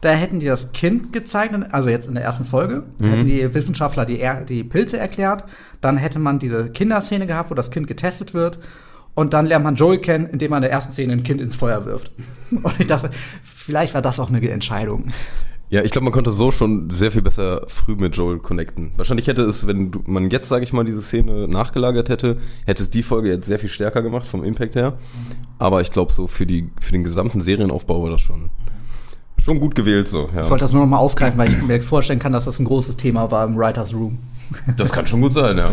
[0.00, 4.04] Da hätten die das Kind gezeigt, also jetzt in der ersten Folge, hätten die Wissenschaftler
[4.04, 5.44] die, er die Pilze erklärt.
[5.80, 8.58] Dann hätte man diese Kinderszene gehabt, wo das Kind getestet wird.
[9.14, 11.54] Und dann lernt man Joel kennen, indem man in der ersten Szene ein Kind ins
[11.54, 12.12] Feuer wirft.
[12.50, 13.10] Und ich dachte,
[13.42, 15.10] vielleicht war das auch eine Entscheidung.
[15.68, 18.92] Ja, ich glaube, man konnte so schon sehr viel besser früh mit Joel connecten.
[18.96, 22.82] Wahrscheinlich hätte es, wenn du, man jetzt, sage ich mal, diese Szene nachgelagert hätte, hätte
[22.84, 24.98] es die Folge jetzt sehr viel stärker gemacht vom Impact her.
[25.58, 28.50] Aber ich glaube, so für, die, für den gesamten Serienaufbau war das schon,
[29.46, 30.28] schon gut gewählt so.
[30.34, 30.42] Ja.
[30.42, 32.64] Ich wollte das nur noch mal aufgreifen, weil ich mir vorstellen kann, dass das ein
[32.64, 34.18] großes Thema war im Writers Room.
[34.76, 35.70] Das kann schon gut sein, ja.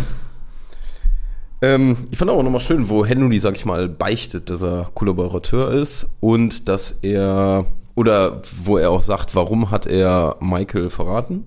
[1.61, 5.71] Ähm, ich fand auch nochmal schön, wo Henry, sag ich mal, beichtet, dass er Kollaborateur
[5.71, 11.43] ist und dass er, oder wo er auch sagt, warum hat er Michael verraten?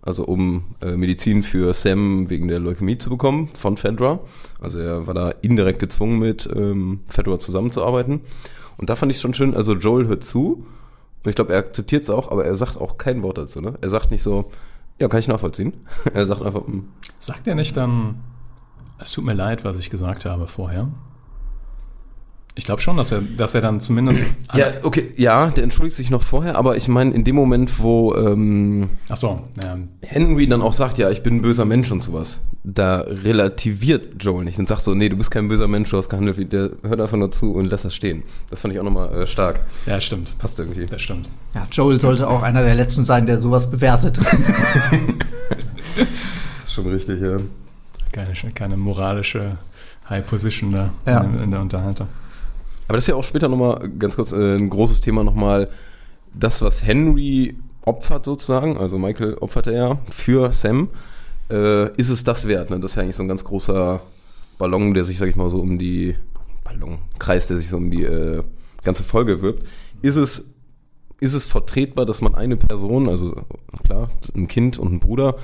[0.00, 4.20] Also um äh, Medizin für Sam wegen der Leukämie zu bekommen von Fedra.
[4.60, 8.20] Also er war da indirekt gezwungen, mit ähm, Fedra zusammenzuarbeiten.
[8.78, 10.64] Und da fand ich schon schön, also Joel hört zu
[11.24, 13.60] und ich glaube, er akzeptiert es auch, aber er sagt auch kein Wort dazu.
[13.60, 13.74] Ne?
[13.80, 14.50] Er sagt nicht so,
[15.00, 15.72] ja, kann ich nachvollziehen.
[16.14, 18.22] er sagt einfach, hm, Sagt er nicht dann,
[18.98, 20.88] es tut mir leid, was ich gesagt habe vorher?
[22.58, 24.26] Ich glaube schon, dass er, dass er dann zumindest.
[24.54, 28.14] Ja, okay, ja, der entschuldigt sich noch vorher, aber ich meine, in dem Moment, wo
[28.14, 32.02] ähm, Ach so, ja, Henry dann auch sagt, ja, ich bin ein böser Mensch und
[32.02, 35.98] sowas, da relativiert Joel nicht und sagt so, nee, du bist kein böser Mensch, du
[35.98, 38.22] hast gehandelt wie der, hört einfach nur zu und lässt das stehen.
[38.48, 39.60] Das fand ich auch nochmal äh, stark.
[39.84, 40.38] ja, stimmt.
[40.38, 40.86] Passt irgendwie.
[40.86, 41.28] Das stimmt.
[41.54, 44.16] Ja, Joel sollte auch einer der Letzten sein, der sowas bewertet.
[44.18, 44.32] Das
[46.64, 47.36] ist schon richtig, ja.
[48.12, 49.58] Keine, keine moralische
[50.08, 51.20] High Position da Ja.
[51.20, 52.08] in, in der Unterhaltung.
[52.88, 55.68] Aber das ist ja auch später nochmal, ganz kurz, äh, ein großes Thema nochmal,
[56.34, 60.88] das, was Henry opfert sozusagen, also Michael opfert er ja für Sam,
[61.50, 62.70] äh, ist es das wert?
[62.70, 62.80] Ne?
[62.80, 64.02] Das ist ja eigentlich so ein ganz großer
[64.58, 66.16] Ballon, der sich, sag ich mal, so um die,
[66.66, 68.42] Ballonkreis, der sich so um die äh,
[68.84, 69.66] ganze Folge wirbt.
[70.02, 70.50] Ist es,
[71.20, 73.34] ist es vertretbar, dass man eine Person, also
[73.84, 75.36] klar, ein Kind und ein Bruder,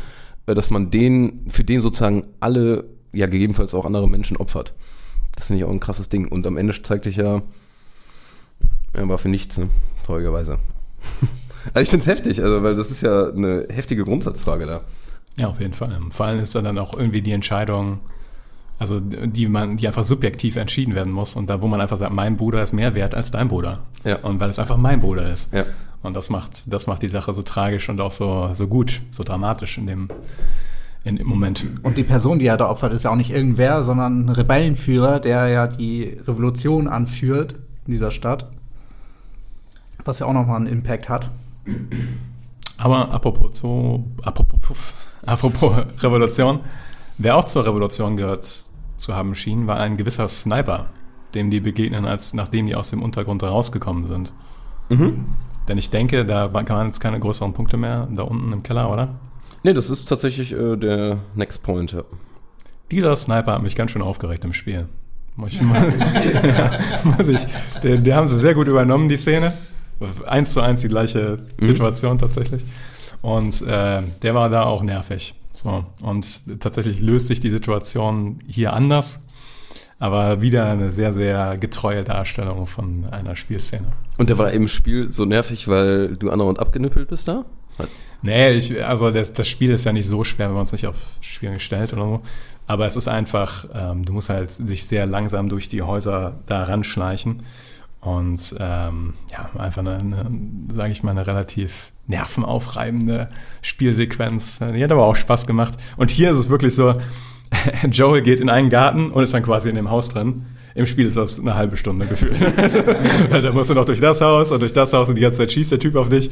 [0.46, 4.74] äh, dass man den, für den sozusagen alle, ja gegebenenfalls auch andere Menschen opfert?
[5.36, 6.28] Das finde ich auch ein krasses Ding.
[6.28, 7.42] Und am Ende zeigt sich ja,
[8.94, 9.68] er war für nichts, ne?
[10.04, 10.58] Traurigerweise.
[11.74, 14.80] also ich finde es heftig, also weil das ist ja eine heftige Grundsatzfrage da.
[15.36, 15.98] Ja, auf jeden Fall.
[16.10, 18.00] Vor allem ist dann auch irgendwie die Entscheidung,
[18.78, 22.12] also die man, die einfach subjektiv entschieden werden muss und da, wo man einfach sagt,
[22.12, 23.78] mein Bruder ist mehr wert als dein Bruder.
[24.04, 24.18] Ja.
[24.18, 25.54] Und weil es einfach mein Bruder ist.
[25.54, 25.64] Ja.
[26.02, 29.22] Und das macht, das macht die Sache so tragisch und auch so, so gut, so
[29.22, 30.08] dramatisch in dem,
[31.04, 31.66] in dem Moment.
[31.82, 35.20] Und die Person, die er da opfert, ist ja auch nicht irgendwer, sondern ein Rebellenführer,
[35.20, 38.50] der ja die Revolution anführt in dieser Stadt.
[40.04, 41.30] Was ja auch nochmal einen Impact hat.
[42.76, 44.60] Aber apropos, zu, apropos,
[45.24, 46.60] apropos Revolution,
[47.18, 50.86] wer auch zur Revolution gehört zu haben schien, war ein gewisser Sniper,
[51.34, 54.32] dem die begegnen, als nachdem die aus dem Untergrund rausgekommen sind.
[55.68, 58.90] Denn ich denke, da kann man jetzt keine größeren Punkte mehr da unten im Keller,
[58.92, 59.08] oder?
[59.62, 62.02] Nee, das ist tatsächlich äh, der Next Point, ja.
[62.90, 64.86] Dieser Sniper hat mich ganz schön aufgeregt im Spiel.
[65.36, 65.92] Muss ich, mal,
[66.44, 67.40] ja, muss ich,
[67.82, 69.54] den, den haben sie sehr gut übernommen, die Szene.
[70.26, 72.64] Eins zu eins die gleiche Situation tatsächlich.
[73.22, 75.34] Und äh, der war da auch nervig.
[75.54, 79.20] So, und tatsächlich löst sich die Situation hier anders,
[79.98, 83.86] aber wieder eine sehr, sehr getreue Darstellung von einer Spielszene.
[84.18, 87.44] Und der war im Spiel so nervig, weil du andauernd abgenippelt bist da?
[88.22, 90.86] Nee, ich, also das, das Spiel ist ja nicht so schwer, wenn man es nicht
[90.86, 92.22] auf Spielen stellt oder so.
[92.68, 96.62] Aber es ist einfach, ähm, du musst halt sich sehr langsam durch die Häuser da
[96.62, 97.42] ranschleichen.
[98.00, 100.30] Und ähm, ja, einfach eine, eine
[100.72, 103.28] sage ich mal, eine relativ nervenaufreibende
[103.60, 104.58] Spielsequenz.
[104.58, 105.76] Die hat aber auch Spaß gemacht.
[105.96, 106.94] Und hier ist es wirklich so,
[107.90, 110.46] Joel geht in einen Garten und ist dann quasi in dem Haus drin.
[110.74, 112.36] Im Spiel ist das eine halbe Stunde gefühlt.
[113.30, 115.52] da musst du noch durch das Haus und durch das Haus und die ganze Zeit
[115.52, 116.30] schießt der Typ auf dich.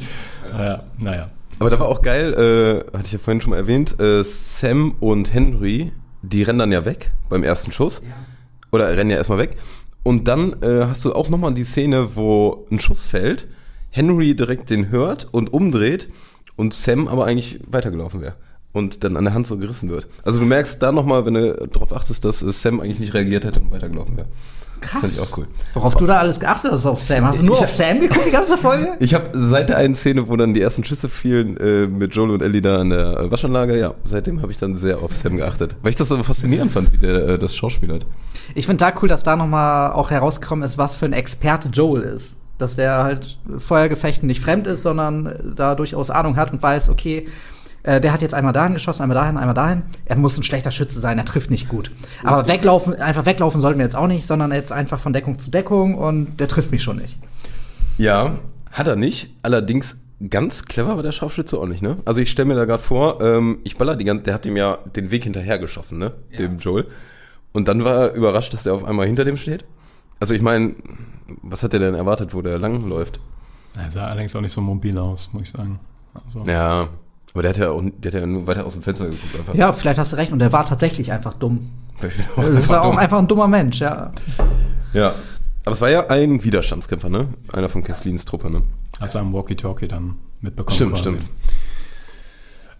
[0.51, 1.29] Naja, naja.
[1.59, 4.95] Aber da war auch geil, äh, hatte ich ja vorhin schon mal erwähnt, äh, Sam
[4.99, 5.91] und Henry,
[6.23, 8.01] die rennen dann ja weg beim ersten Schuss.
[8.71, 9.57] Oder rennen ja erstmal weg.
[10.03, 13.47] Und dann äh, hast du auch nochmal die Szene, wo ein Schuss fällt,
[13.91, 16.09] Henry direkt den hört und umdreht
[16.55, 18.35] und Sam aber eigentlich weitergelaufen wäre.
[18.73, 20.07] Und dann an der Hand so gerissen wird.
[20.23, 23.43] Also du merkst da nochmal, wenn du darauf achtest, dass äh, Sam eigentlich nicht reagiert
[23.43, 24.27] hätte und weitergelaufen wäre.
[24.79, 25.01] Krass.
[25.01, 25.47] Fand ich auch cool.
[25.75, 27.23] Worauf du da alles geachtet hast auf Sam.
[27.27, 28.93] Hast du nur Ich- auf Sam geguckt, die ganze Folge?
[28.99, 32.31] Ich habe seit der einen Szene, wo dann die ersten Schüsse fielen, äh, mit Joel
[32.31, 35.37] und Ellie da an der äh, Waschanlage, ja, seitdem habe ich dann sehr auf Sam
[35.37, 35.75] geachtet.
[35.83, 38.05] Weil ich das so faszinierend fand, wie der äh, das Schauspiel hat.
[38.55, 42.01] Ich finde da cool, dass da nochmal auch herausgekommen ist, was für ein Experte Joel
[42.03, 42.37] ist.
[42.57, 47.27] Dass der halt Feuergefechten nicht fremd ist, sondern da durchaus Ahnung hat und weiß, okay,
[47.83, 49.83] äh, der hat jetzt einmal dahin geschossen, einmal dahin, einmal dahin.
[50.05, 51.91] Er muss ein schlechter Schütze sein, er trifft nicht gut.
[52.23, 55.51] Aber weglaufen, einfach weglaufen sollten wir jetzt auch nicht, sondern jetzt einfach von Deckung zu
[55.51, 57.17] Deckung und der trifft mich schon nicht.
[57.97, 58.37] Ja,
[58.71, 59.35] hat er nicht.
[59.41, 59.97] Allerdings
[60.29, 61.97] ganz clever war der Scharfschütze auch nicht, ne?
[62.05, 64.57] Also ich stelle mir da gerade vor, ähm, ich baller die ganze, der hat ihm
[64.57, 66.11] ja den Weg hinterher geschossen, ne?
[66.37, 66.87] Dem Joel.
[67.53, 69.65] Und dann war er überrascht, dass der auf einmal hinter dem steht.
[70.19, 70.75] Also ich meine,
[71.41, 73.19] was hat er denn erwartet, wo der langläuft?
[73.77, 75.79] Er sah allerdings auch nicht so mobil aus, muss ich sagen.
[76.13, 76.89] Also, Ja,
[77.33, 79.53] aber der hat ja auch, der hat ja nur weiter aus dem Fenster geguckt einfach.
[79.55, 80.31] Ja, vielleicht hast du recht.
[80.31, 81.69] Und er war tatsächlich einfach dumm.
[81.97, 82.97] Auch Das einfach war auch dumm.
[82.97, 84.11] einfach ein dummer Mensch, ja.
[84.93, 85.13] Ja.
[85.63, 87.27] Aber es war ja ein Widerstandskämpfer, ne?
[87.53, 88.63] Einer von Kesslins Truppe, ne?
[88.99, 90.73] hast du am Walkie-Talkie dann mitbekommen.
[90.75, 91.01] Stimmt, quasi.
[91.03, 91.25] stimmt.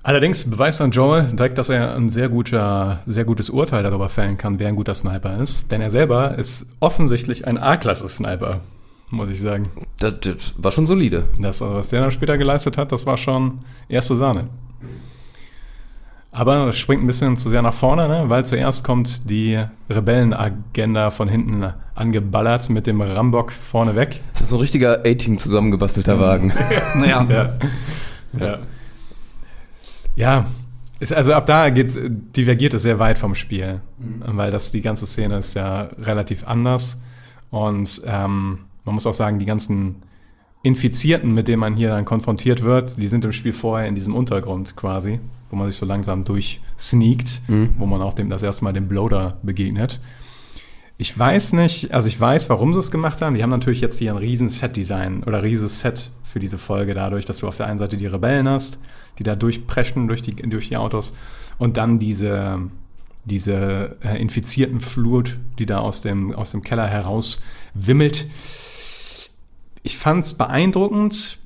[0.04, 4.36] Allerdings beweist dann Joel direkt, dass er ein sehr, guter, sehr gutes Urteil darüber fällen
[4.38, 5.72] kann, wer ein guter Sniper ist.
[5.72, 8.62] Denn er selber ist offensichtlich ein A-Klasse-Sniper,
[9.12, 9.70] muss ich sagen.
[10.00, 11.26] Das, das war schon solide.
[11.40, 14.48] Das, was der dann später geleistet hat, das war schon erste Sahne.
[16.34, 18.24] Aber es springt ein bisschen zu sehr nach vorne, ne?
[18.30, 24.22] weil zuerst kommt die Rebellenagenda von hinten angeballert mit dem Rambock vorne weg.
[24.32, 26.54] Das ist so ein richtiger A-Team zusammengebastelter Wagen.
[26.96, 27.28] Naja.
[27.30, 27.54] Ja.
[28.40, 28.60] Ja.
[30.16, 30.46] Ja.
[31.02, 35.08] Ist, also ab da geht's, divergiert es sehr weit vom Spiel, weil das die ganze
[35.08, 37.02] Szene ist ja relativ anders
[37.50, 40.04] und ähm, man muss auch sagen, die ganzen
[40.64, 44.14] Infizierten, mit denen man hier dann konfrontiert wird, die sind im Spiel vorher in diesem
[44.14, 47.42] Untergrund quasi, wo man sich so langsam durchsneakt,
[47.78, 50.00] wo man auch dem das erste Mal dem Bloater begegnet.
[51.02, 53.34] Ich weiß nicht, also ich weiß, warum sie es gemacht haben.
[53.34, 57.26] Die haben natürlich jetzt hier ein riesen Set-Design oder rieses Set für diese Folge dadurch,
[57.26, 58.78] dass du auf der einen Seite die Rebellen hast,
[59.18, 61.16] die da durchpreschen durch die, durch die Autos
[61.58, 62.60] und dann diese,
[63.26, 67.42] diese äh, infizierten Flut, die da aus dem, aus dem Keller heraus
[67.74, 68.28] wimmelt.
[69.84, 71.40] Ich fand es beeindruckend,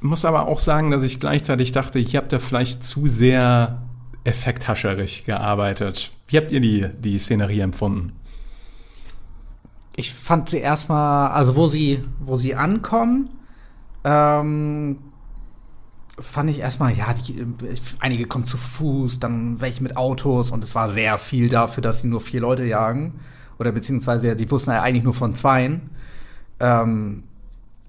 [0.00, 3.82] muss aber auch sagen, dass ich gleichzeitig dachte, ich habt da vielleicht zu sehr
[4.24, 6.12] effekthascherig gearbeitet.
[6.26, 8.12] Wie habt ihr die, die Szenerie empfunden?
[9.96, 13.30] Ich fand sie erstmal, also wo sie, wo sie ankommen,
[14.04, 14.98] ähm,
[16.20, 17.46] fand ich erstmal, ja, die,
[18.00, 22.02] einige kommen zu Fuß, dann welche mit Autos und es war sehr viel dafür, dass
[22.02, 23.20] sie nur vier Leute jagen.
[23.58, 25.90] Oder beziehungsweise, die wussten ja eigentlich nur von zweien,
[26.60, 27.24] ähm,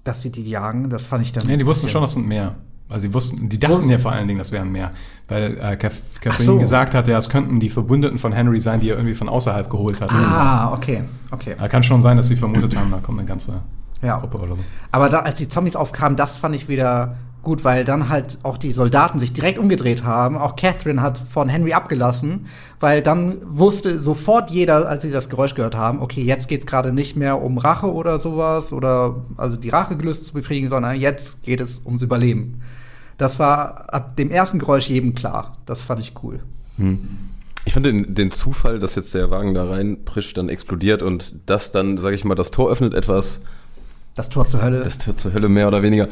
[0.04, 0.90] dass die die jagen.
[0.90, 1.44] Das fand ich dann.
[1.46, 2.54] Nee, die wussten schon, das sind mehr.
[2.88, 4.90] Also sie wussten, die dachten ja vor allen Dingen, das wären mehr.
[5.28, 6.58] Weil äh, Catherine so.
[6.58, 9.70] gesagt hat, ja, es könnten die Verbündeten von Henry sein, die er irgendwie von außerhalb
[9.70, 10.10] geholt hat.
[10.10, 11.54] Ah, okay, okay.
[11.60, 13.60] Äh, Kann schon sein, dass sie vermutet haben, da kommt eine ganze
[14.02, 14.18] Ja.
[14.18, 14.60] Gruppe oder so.
[14.90, 18.58] Aber da, als die Zombies aufkamen, das fand ich wieder gut, weil dann halt auch
[18.58, 20.36] die Soldaten sich direkt umgedreht haben.
[20.36, 22.46] Auch Catherine hat von Henry abgelassen,
[22.78, 26.92] weil dann wusste sofort jeder, als sie das Geräusch gehört haben, okay, jetzt geht's gerade
[26.92, 31.60] nicht mehr um Rache oder sowas oder also die Rachegelüste zu befriedigen, sondern jetzt geht
[31.60, 32.60] es ums Überleben.
[33.18, 35.58] Das war ab dem ersten Geräusch jedem klar.
[35.66, 36.40] Das fand ich cool.
[37.66, 41.72] Ich fand den, den Zufall, dass jetzt der Wagen da reinprischt, dann explodiert und das
[41.72, 43.42] dann, sage ich mal, das Tor öffnet etwas,
[44.20, 44.80] Das Tor zur Hölle.
[44.82, 46.08] das Tor zur Hölle mehr oder weniger.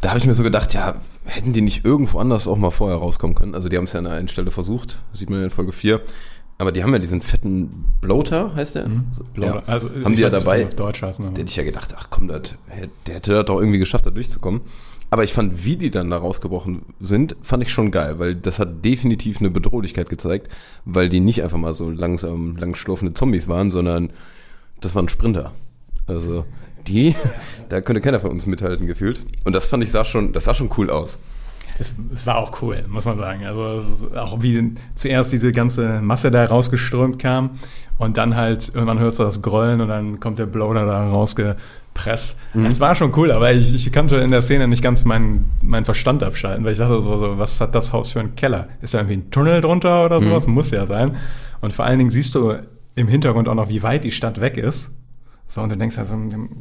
[0.00, 0.94] Da habe ich mir so gedacht, ja,
[1.24, 3.54] hätten die nicht irgendwo anders auch mal vorher rauskommen können?
[3.56, 6.00] Also die haben es ja an einer Stelle versucht, sieht man ja in Folge 4.
[6.58, 8.88] Aber die haben ja diesen fetten Bloater, heißt der?
[9.10, 9.56] So, Bloater.
[9.56, 9.62] Ja.
[9.66, 10.66] Also, haben ich die ja dabei.
[10.66, 11.24] auf Deutsch heißen.
[11.24, 12.54] aber- Der hätte ich ja gedacht, ach komm, das,
[13.06, 14.60] der hätte das doch irgendwie geschafft, da durchzukommen.
[15.10, 18.58] Aber ich fand, wie die dann da rausgebrochen sind, fand ich schon geil, weil das
[18.58, 20.48] hat definitiv eine Bedrohlichkeit gezeigt,
[20.84, 24.10] weil die nicht einfach mal so langsam, langschlurfende Zombies waren, sondern
[24.80, 25.52] das waren Sprinter.
[26.06, 26.44] Also
[26.88, 27.14] die,
[27.68, 29.22] da könnte keiner von uns mithalten gefühlt.
[29.44, 31.20] Und das fand ich sah schon, das sah schon cool aus.
[31.78, 33.46] Es, es war auch cool, muss man sagen.
[33.46, 33.82] Also
[34.16, 37.50] auch wie zuerst diese ganze Masse da rausgeströmt kam
[37.98, 42.36] und dann halt irgendwann hörst du das Grollen und dann kommt der Bloater da rausgepresst.
[42.68, 45.84] Es war schon cool, aber ich, ich konnte in der Szene nicht ganz meinen meinen
[45.84, 48.68] Verstand abschalten, weil ich dachte so, so, was hat das Haus für einen Keller?
[48.82, 50.46] Ist da irgendwie ein Tunnel drunter oder sowas?
[50.48, 51.16] Muss ja sein.
[51.60, 52.54] Und vor allen Dingen siehst du
[52.96, 54.96] im Hintergrund auch noch, wie weit die Stadt weg ist.
[55.50, 56.14] So, und du denkst also,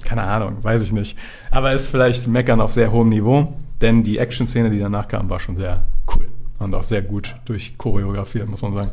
[0.06, 1.18] keine Ahnung, weiß ich nicht.
[1.52, 5.40] Aber ist vielleicht Meckern auf sehr hohem Niveau, denn die Action-Szene, die danach kam, war
[5.42, 5.84] schon sehr
[6.16, 6.26] cool.
[6.60, 8.92] Und auch sehr gut durchchoreografiert, muss man sagen.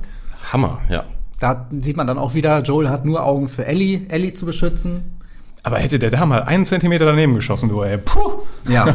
[0.52, 1.04] Hammer, ja.
[1.40, 5.18] Da sieht man dann auch wieder, Joel hat nur Augen für Ellie, Ellie zu beschützen.
[5.62, 8.42] Aber hätte der da mal einen Zentimeter daneben geschossen, du, ey, puh.
[8.68, 8.84] Ja.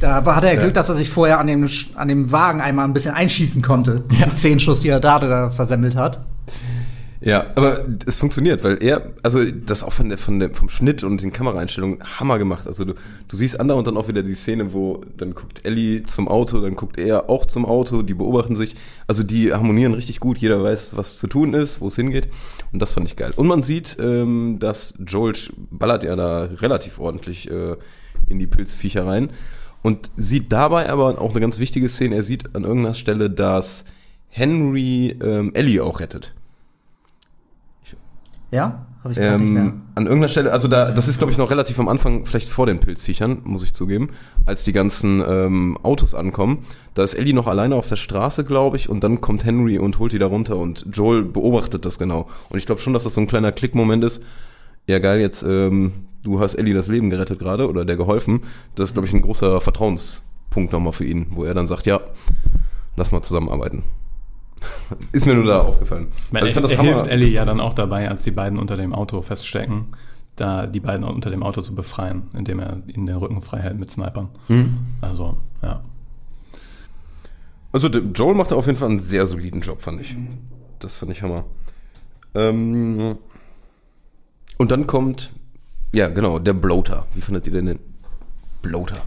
[0.00, 2.86] Da war- hatte er Glück, dass er sich vorher an dem, an dem Wagen einmal
[2.86, 4.04] ein bisschen einschießen konnte.
[4.10, 6.20] Die zehn Schuss, die er da, da versemmelt hat.
[7.22, 11.04] Ja, aber es funktioniert, weil er, also das auch von der, von der, vom Schnitt
[11.04, 12.66] und den Kameraeinstellungen Hammer gemacht.
[12.66, 16.28] Also du, du siehst andauernd dann auch wieder die Szene, wo dann guckt Ellie zum
[16.28, 18.74] Auto, dann guckt er auch zum Auto, die beobachten sich.
[19.06, 22.28] Also die harmonieren richtig gut, jeder weiß, was zu tun ist, wo es hingeht.
[22.72, 23.32] Und das fand ich geil.
[23.36, 25.34] Und man sieht, ähm, dass Joel
[25.70, 27.76] ballert ja da relativ ordentlich äh,
[28.28, 29.28] in die Pilzviecher rein.
[29.82, 33.84] Und sieht dabei aber auch eine ganz wichtige Szene, er sieht an irgendeiner Stelle, dass
[34.28, 36.34] Henry ähm, Ellie auch rettet.
[38.50, 38.86] Ja?
[39.02, 39.62] Habe ich gar nicht mehr.
[39.62, 42.50] Ähm, an irgendeiner Stelle, also da, das ist glaube ich noch relativ am Anfang, vielleicht
[42.50, 44.10] vor den Pilzviechern, muss ich zugeben,
[44.44, 46.64] als die ganzen ähm, Autos ankommen.
[46.92, 49.98] Da ist Ellie noch alleine auf der Straße, glaube ich, und dann kommt Henry und
[49.98, 52.28] holt die da runter und Joel beobachtet das genau.
[52.50, 54.22] Und ich glaube schon, dass das so ein kleiner Klickmoment ist.
[54.86, 58.40] Ja geil, jetzt ähm, du hast Ellie das Leben gerettet gerade oder der geholfen.
[58.74, 62.00] Das ist glaube ich ein großer Vertrauenspunkt nochmal für ihn, wo er dann sagt, ja,
[62.96, 63.82] lass mal zusammenarbeiten.
[65.12, 66.08] ist mir nur da aufgefallen.
[66.32, 68.76] Also ich fand das er hilft Ellie ja dann auch dabei, als die beiden unter
[68.76, 69.88] dem Auto feststecken,
[70.36, 73.78] da die beiden unter dem Auto zu befreien, indem er ihnen den Rücken frei hält
[73.78, 74.28] mit Snipern.
[75.00, 75.82] Also, ja.
[77.72, 80.16] Also Joel macht auf jeden Fall einen sehr soliden Job, fand ich.
[80.80, 81.44] Das fand ich Hammer.
[82.34, 83.16] Ähm,
[84.58, 85.32] und dann kommt,
[85.92, 87.06] ja genau, der Bloater.
[87.14, 87.78] Wie fandet ihr denn den
[88.62, 89.02] Bloater?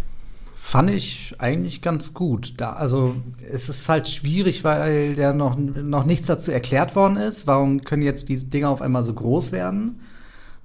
[0.66, 2.54] Fand ich eigentlich ganz gut.
[2.56, 3.18] Da, also
[3.52, 7.46] es ist halt schwierig, weil der noch, noch nichts dazu erklärt worden ist.
[7.46, 10.00] Warum können jetzt diese Dinger auf einmal so groß werden?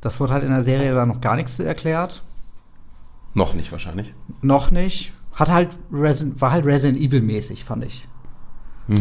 [0.00, 2.22] Das wurde halt in der Serie da noch gar nichts zu erklärt.
[3.34, 4.14] Noch nicht wahrscheinlich.
[4.40, 5.12] Noch nicht.
[5.34, 8.06] Hat halt Resident, war halt Resident Evil mäßig, fand ich.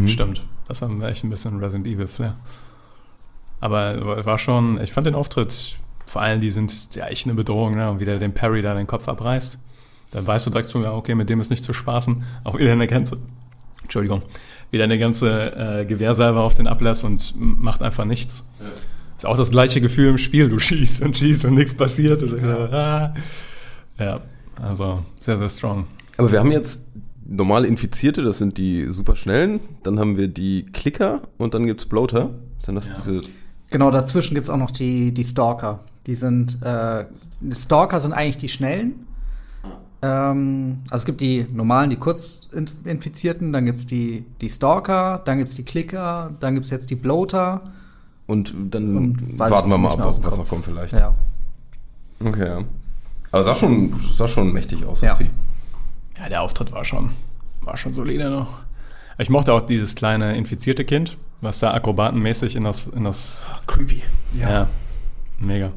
[0.07, 0.47] Stimmt.
[0.67, 2.37] Das haben wir echt ein bisschen Resident Evil Flair.
[3.61, 7.75] Aber war schon, ich fand den Auftritt, vor allem die sind ja echt eine Bedrohung,
[7.75, 7.89] ne?
[7.91, 9.59] Und wie der den Parry da den Kopf abreißt.
[10.11, 12.23] Dann weißt du direkt so, ja, okay, mit dem ist nicht zu spaßen.
[12.43, 13.17] Auch wieder eine ganze,
[13.83, 14.21] Entschuldigung,
[14.71, 18.47] wieder eine ganze äh, Gewehrsalve auf den ablässt und macht einfach nichts.
[19.17, 20.49] Ist auch das gleiche Gefühl im Spiel.
[20.49, 22.23] Du schießt und schießt und nichts passiert.
[22.23, 23.13] Und, ja.
[23.99, 24.19] ja,
[24.61, 25.87] also sehr, sehr strong.
[26.17, 26.87] Aber wir haben jetzt
[27.25, 29.59] normale Infizierte, das sind die superschnellen.
[29.83, 32.29] Dann haben wir die Klicker und dann gibt's Bloater.
[32.59, 33.21] Sind das diese
[33.69, 35.79] Genau, dazwischen gibt's auch noch die, die Stalker.
[36.05, 37.05] Die sind, äh,
[37.41, 39.06] die Stalker sind eigentlich die Schnellen.
[40.01, 45.55] Ähm, also es gibt die normalen, die Kurzinfizierten, dann gibt's die, die Stalker, dann gibt's
[45.55, 47.61] die Klicker, dann gibt's jetzt die Bloater.
[48.27, 50.93] und dann Und warten wir mal ab, was, noch kommt vielleicht.
[50.93, 51.13] Ja.
[52.23, 52.63] Okay, ja.
[53.31, 55.09] Aber sah schon, sah schon mächtig aus, Ja.
[55.09, 55.29] das Vieh.
[56.19, 57.09] Ja, der Auftritt war schon,
[57.61, 58.47] war schon solide noch.
[59.19, 64.03] Ich mochte auch dieses kleine infizierte Kind, was da akrobatenmäßig in das, in das, Creepy.
[64.39, 64.67] ja,
[65.39, 65.71] mega.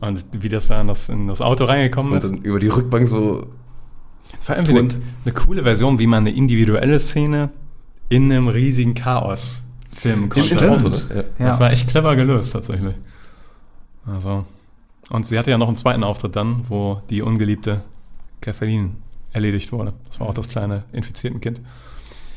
[0.00, 2.30] Und wie das da in das, in das Auto reingekommen Und ist.
[2.30, 3.46] dann über die Rückbank so.
[4.38, 4.88] Das war irgendwie eine,
[5.24, 7.50] eine coole Version, wie man eine individuelle Szene
[8.08, 10.54] in einem riesigen Chaos filmen konnte.
[11.14, 11.24] ne?
[11.38, 11.46] Ja.
[11.46, 12.94] Das war echt clever gelöst, tatsächlich.
[14.06, 14.44] Also.
[15.10, 17.82] Und sie hatte ja noch einen zweiten Auftritt dann, wo die ungeliebte
[18.40, 18.96] Kathleen
[19.32, 19.92] erledigt wurde.
[20.08, 21.60] Das war auch das kleine infizierten Kind.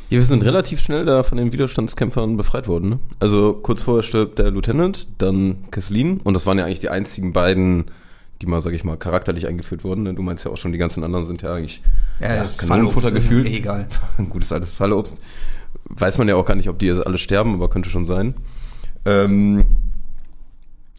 [0.10, 2.90] Ja, wir sind relativ schnell da von den Widerstandskämpfern befreit worden.
[2.90, 3.00] Ne?
[3.20, 6.20] Also kurz vorher stirbt der Lieutenant, dann Kesselin.
[6.24, 7.86] Und das waren ja eigentlich die einzigen beiden,
[8.42, 10.04] die mal, sag ich mal, charakterlich eingeführt wurden.
[10.04, 10.14] Ne?
[10.14, 11.82] Du meinst ja auch schon, die ganzen anderen sind ja eigentlich
[12.20, 13.50] Ja, ja, das Kanonenfutter ist gefühlt.
[13.50, 13.88] eh egal.
[14.18, 15.20] Ein gutes altes Fallobst.
[15.86, 18.36] Weiß man ja auch gar nicht, ob die jetzt alle sterben, aber könnte schon sein.
[19.06, 19.66] Ähm,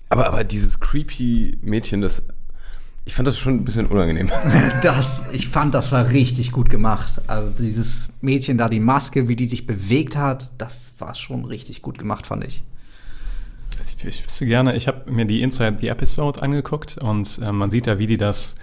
[0.09, 2.23] aber, aber dieses creepy Mädchen, das,
[3.05, 4.31] ich fand das schon ein bisschen unangenehm.
[4.83, 7.21] Das, ich fand, das war richtig gut gemacht.
[7.27, 11.83] Also dieses Mädchen da, die Maske, wie die sich bewegt hat, das war schon richtig
[11.83, 12.63] gut gemacht, fand ich.
[13.85, 17.71] Ich, ich wüsste gerne, ich habe mir die Inside the Episode angeguckt und äh, man
[17.71, 18.55] sieht da, wie die das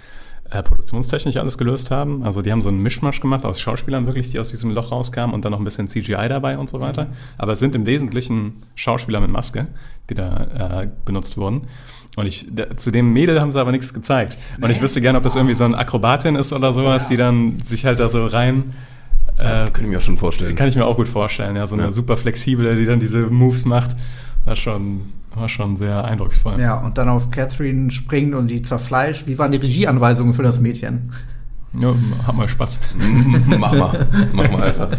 [0.50, 2.24] äh, produktionstechnisch alles gelöst haben.
[2.24, 5.34] Also die haben so einen Mischmasch gemacht aus Schauspielern wirklich, die aus diesem Loch rauskamen
[5.34, 7.08] und dann noch ein bisschen CGI dabei und so weiter.
[7.38, 9.68] Aber es sind im Wesentlichen Schauspieler mit Maske,
[10.10, 11.64] die da äh, benutzt wurden.
[12.16, 14.38] Und ich, da, zu dem Mädel haben sie aber nichts gezeigt.
[14.60, 17.60] Und ich wüsste gerne, ob das irgendwie so eine Akrobatin ist oder sowas, die dann
[17.60, 18.74] sich halt da so rein
[19.40, 20.56] äh, Könnte ich mir auch schon vorstellen.
[20.56, 21.92] kann ich mir auch gut vorstellen, ja, so eine Ja.
[21.92, 23.96] super flexible, die dann diese Moves macht.
[24.48, 25.02] War schon,
[25.36, 26.58] war schon sehr eindrucksvoll.
[26.58, 29.28] Ja, und dann auf Catherine springt und die zerfleischt.
[29.28, 31.12] Wie waren die Regieanweisungen für das Mädchen?
[31.78, 31.94] Ja,
[32.26, 32.80] hat mal Spaß.
[33.60, 34.90] mach mal, mach mal einfach.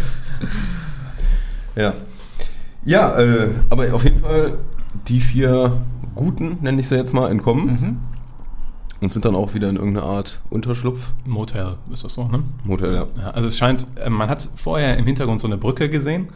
[1.74, 1.94] Ja.
[2.84, 4.58] Ja, äh, aber auf jeden Fall
[5.08, 5.80] die vier
[6.14, 8.00] Guten, nenne ich sie jetzt mal, entkommen.
[9.00, 11.14] Und sind dann auch wieder in irgendeine Art Unterschlupf.
[11.24, 12.42] Motel ist das so, ne?
[12.64, 13.06] Motel, ja.
[13.16, 16.28] Ja, also es scheint, äh, man hat vorher im Hintergrund so eine Brücke gesehen,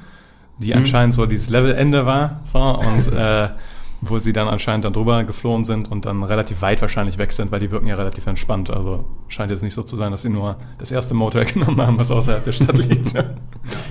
[0.58, 3.48] die anscheinend so dieses Levelende war, so, und äh,
[4.04, 7.52] wo sie dann anscheinend dann drüber geflohen sind und dann relativ weit wahrscheinlich weg sind,
[7.52, 8.68] weil die wirken ja relativ entspannt.
[8.68, 11.96] Also scheint jetzt nicht so zu sein, dass sie nur das erste Motel genommen haben,
[11.98, 13.12] was außerhalb der Stadt liegt.
[13.12, 13.24] Ja,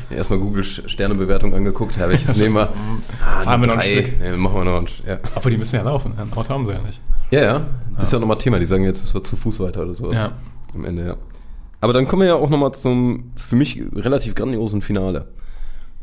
[0.09, 2.69] Erstmal Google Sternebewertung angeguckt, habe ich das nehmen wir.
[3.25, 3.81] Ah, Fahren wir noch ein.
[3.81, 4.19] Stück.
[4.21, 5.07] Nee, machen wir noch ein Stück.
[5.07, 5.19] Ja.
[5.33, 6.13] Obwohl, die müssen ja laufen.
[6.17, 6.99] Ein Auto haben sie ja nicht.
[7.31, 7.65] ja, ja.
[7.95, 8.59] Das ist ja nochmal Thema.
[8.59, 10.15] Die sagen jetzt, müssen wir zu Fuß weiter oder sowas.
[10.15, 10.33] Ja.
[10.75, 11.15] Am Ende, ja.
[11.79, 15.29] Aber dann kommen wir ja auch nochmal zum für mich relativ grandiosen Finale.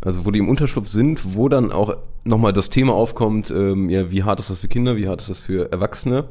[0.00, 4.10] Also wo die im Unterschlupf sind, wo dann auch nochmal das Thema aufkommt, ähm, ja,
[4.10, 6.28] wie hart ist das für Kinder, wie hart ist das für Erwachsene?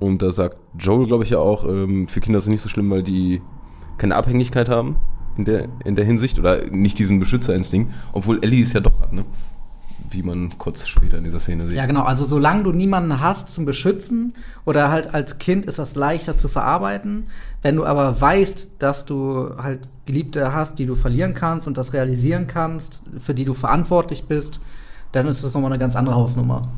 [0.00, 2.68] Und da sagt Joel, glaube ich, ja auch, ähm, für Kinder ist es nicht so
[2.68, 3.40] schlimm, weil die
[3.98, 4.96] keine Abhängigkeit haben
[5.36, 9.12] in der, in der Hinsicht oder nicht diesen Beschützerinstinkt, obwohl Ellie es ja doch hat,
[9.12, 9.24] ne?
[10.14, 11.76] Wie man kurz später in dieser Szene sieht.
[11.76, 12.02] Ja, genau.
[12.04, 14.32] Also solange du niemanden hast zum Beschützen
[14.64, 17.24] oder halt als Kind ist das leichter zu verarbeiten.
[17.62, 21.92] Wenn du aber weißt, dass du halt Geliebte hast, die du verlieren kannst und das
[21.92, 24.60] realisieren kannst, für die du verantwortlich bist,
[25.12, 26.68] dann ist das nochmal eine ganz andere Hausnummer.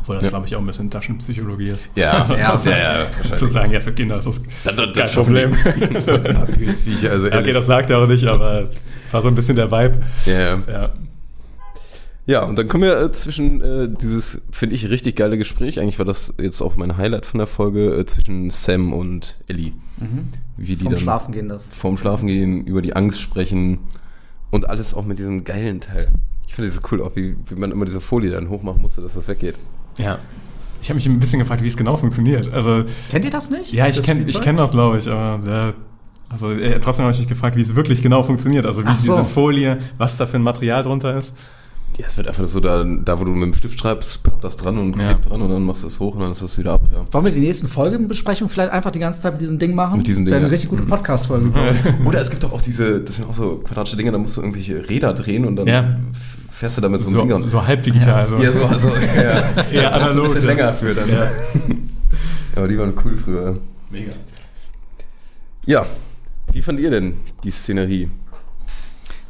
[0.00, 0.30] Obwohl das, Ja.
[0.30, 1.90] glaube ich, auch ein bisschen Taschenpsychologie ist.
[1.94, 3.34] Ja, also, ja, also, ja, ja.
[3.36, 5.10] Zu sagen, ja, für Kinder ist das Das- das- kein.
[5.10, 5.52] Problem.
[5.52, 8.68] Papilsviecher, also Ja, okay, das sagt er auch nicht, aber
[9.12, 10.00] war so ein bisschen der Vibe.
[10.26, 10.90] ja, ja.
[12.26, 12.32] Ja.
[12.34, 15.80] Ja, und dann kommen wir äh, zwischen äh, dieses, finde ich, richtig geile Gespräch.
[15.80, 19.72] Eigentlich war das jetzt auch mein Highlight von der Folge äh, zwischen Sam und Ellie.
[20.56, 21.66] Wie die Vom dann Schlafen gehen das.
[21.72, 23.78] vorm Schlafen gehen, über die Angst sprechen
[24.50, 26.08] und alles auch mit diesem geilen Teil.
[26.46, 29.14] Ich finde das cool, auch wie, wie man immer diese Folie dann hochmachen musste, dass
[29.14, 29.56] das weggeht.
[29.98, 30.18] ja.
[30.80, 32.52] Ich habe mich ein bisschen gefragt, wie es genau funktioniert.
[32.52, 33.72] Also, Kennt ihr das nicht?
[33.72, 35.72] ja, ich kenne kenn das, glaube ich, aber äh,
[36.28, 38.66] also, äh, trotzdem habe ich mich gefragt, wie es wirklich genau funktioniert.
[38.66, 39.12] Also, wie so.
[39.12, 41.36] diese Folie, was da für ein Material drunter ist.
[41.98, 44.56] Ja, es wird einfach so, da, da wo du mit dem Stift schreibst, pappt das
[44.56, 45.08] dran und Ja.
[45.12, 46.82] klebt dran und dann machst du es hoch und dann ist das wieder ab.
[46.90, 47.04] Ja.
[47.12, 49.98] Wollen wir die nächsten Folgenbesprechungen vielleicht einfach die ganze Zeit mit diesem Ding machen?
[49.98, 50.52] Mit diesem Ding, Wäre eine ja.
[50.52, 51.50] richtig gute Podcast-Folge.
[51.50, 51.66] glaub
[52.00, 52.06] ich.
[52.06, 54.40] Oder es gibt doch auch diese, das sind auch so quadratische Dinge, da musst du
[54.40, 55.96] irgendwelche Räder drehen und dann Ja.
[56.50, 58.26] fährst du damit so ein So, Ding so, halb digital.
[58.26, 58.36] So.
[58.38, 59.22] Ja, so, also, ja.
[59.22, 60.48] Eher Da du ein analog, bisschen ja.
[60.48, 61.08] länger für dann.
[61.12, 61.30] Ja.
[62.56, 63.58] Aber die waren cool früher.
[63.90, 64.12] Mega.
[65.66, 65.86] Ja,
[66.52, 67.14] wie fand ihr denn
[67.44, 68.08] die Szenerie?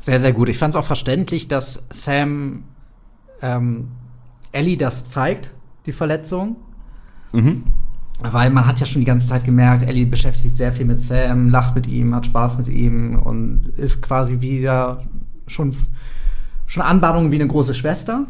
[0.02, 0.48] Sehr, sehr gut.
[0.48, 2.64] Ich fand es auch verständlich, dass Sam
[3.40, 3.88] ähm,
[4.50, 5.54] Ellie das zeigt,
[5.86, 6.56] die Verletzung.
[8.18, 10.98] Weil man hat ja schon die ganze Zeit gemerkt, Ellie beschäftigt sich sehr viel mit
[10.98, 15.04] Sam, lacht mit ihm, hat Spaß mit ihm und ist quasi wieder
[15.46, 15.74] schon,
[16.66, 18.26] schon Anbahnung wie eine große Schwester.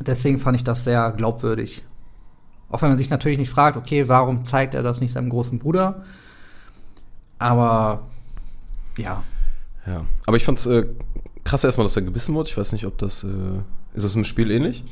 [0.00, 1.84] Deswegen fand ich das sehr glaubwürdig.
[2.70, 5.58] Auch wenn man sich natürlich nicht fragt, okay, warum zeigt er das nicht seinem großen
[5.58, 6.04] Bruder?
[7.38, 8.02] Aber
[8.98, 9.22] ja,
[9.86, 10.84] Ja, aber ich fand's äh,
[11.44, 12.48] krass erstmal, dass er gebissen wurde.
[12.48, 13.28] Ich weiß nicht, ob das, äh,
[13.94, 14.82] ist das im Spiel ähnlich?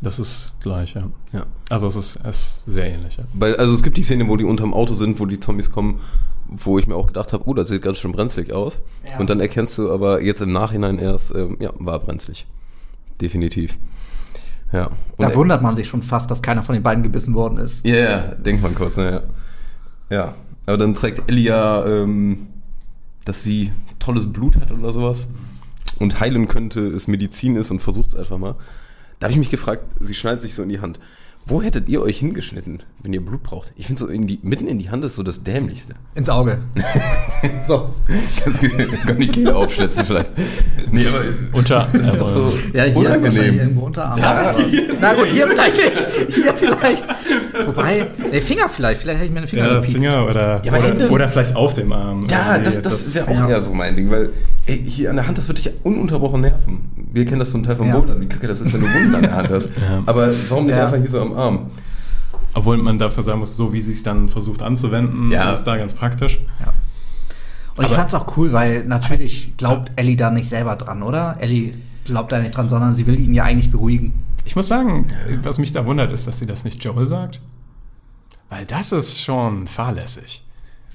[0.00, 1.02] Das ist gleich, ja.
[1.32, 1.46] Ja.
[1.70, 3.24] Also, es ist, es ist sehr ähnlich, ja.
[3.32, 6.00] Weil, also es gibt die Szene, wo die unterm Auto sind, wo die Zombies kommen,
[6.46, 8.80] wo ich mir auch gedacht habe, oh, das sieht ganz schön brenzlig aus.
[9.08, 9.18] Ja.
[9.18, 12.46] Und dann erkennst du aber jetzt im Nachhinein erst, ähm, ja, war brenzlig.
[13.20, 13.78] Definitiv.
[14.72, 14.90] Ja.
[15.16, 17.86] da Und- wundert man sich schon fast, dass keiner von den beiden gebissen worden ist.
[17.86, 19.22] Ja, ja, denkt man kurz, ne,
[20.10, 20.16] ja.
[20.16, 20.34] Ja,
[20.66, 22.48] aber dann zeigt Ellie ja, ähm,
[23.24, 23.72] dass sie
[24.04, 25.28] tolles Blut hat oder sowas
[25.98, 28.56] und heilen könnte, es Medizin ist und versucht es einfach mal.
[29.18, 31.00] Da habe ich mich gefragt, sie schneidet sich so in die Hand.
[31.46, 33.70] Wo hättet ihr euch hingeschnitten, wenn ihr Blut braucht?
[33.76, 35.94] Ich finde so in die, mitten in die Hand ist so das Dämlichste.
[36.14, 36.62] Ins Auge.
[37.66, 37.94] so.
[38.62, 40.30] Du kann die Kehle aufschlitzen vielleicht.
[40.90, 41.18] Nee, aber
[41.52, 43.58] Unter, das ist doch so Ja, hier unangenehm.
[43.58, 44.18] irgendwo Unterarm.
[44.18, 44.54] Ja.
[45.02, 46.34] Na gut, hier vielleicht nicht.
[46.34, 47.06] Hier vielleicht.
[47.66, 49.02] Wobei, der Finger vielleicht.
[49.02, 50.02] Vielleicht hätte ich mir den Finger ja, gepiekst.
[50.02, 52.26] Finger oder, Ja, Hände- oder, oder vielleicht auf dem Arm.
[52.30, 52.64] Ja, Irgendwie.
[52.64, 53.48] das, das wäre auch ja.
[53.50, 54.30] eher so mein Ding, weil
[54.64, 56.90] ey, hier an der Hand, das wird dich ja ununterbrochen nerven.
[57.14, 57.96] Wir kennen das zum Teil vom Ja.
[57.98, 59.68] Bouldern, wie kacke das ist, wenn du Wunden an der Hand hast.
[60.06, 60.84] Aber warum nicht Ja.
[60.86, 61.70] einfach hier so am Arm?
[62.54, 65.52] Obwohl man dafür sagen muss, so wie sie es dann versucht anzuwenden, Ja.
[65.52, 66.40] ist da ganz praktisch.
[67.76, 71.36] Und ich Aber- fand's auch cool, weil natürlich glaubt Ellie da nicht selber dran, oder?
[71.40, 74.12] Ellie glaubt da nicht dran, sondern sie will ihn ja eigentlich beruhigen.
[74.44, 75.06] Ich muss sagen,
[75.42, 77.40] was mich da wundert, ist, dass sie das nicht Joel sagt.
[78.50, 80.44] Weil das ist schon fahrlässig.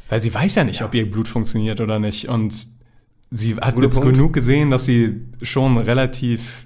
[0.09, 2.30] Weil sie weiß ja nicht, ob ihr Blut funktioniert oder nicht.
[2.30, 2.67] Und
[3.32, 4.13] sie hat jetzt Punkt.
[4.13, 6.65] genug gesehen, dass sie schon relativ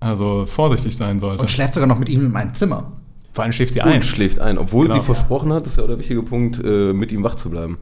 [0.00, 1.40] also vorsichtig sein sollte.
[1.40, 2.92] Und schläft sogar noch mit ihm in meinem Zimmer.
[3.32, 4.02] Vor allem schläft sie Und ein.
[4.02, 4.98] schläft ein, obwohl Genau.
[5.00, 7.50] sie versprochen hat, das ist ja auch der wichtige Punkt, äh, mit ihm wach zu
[7.50, 7.78] bleiben.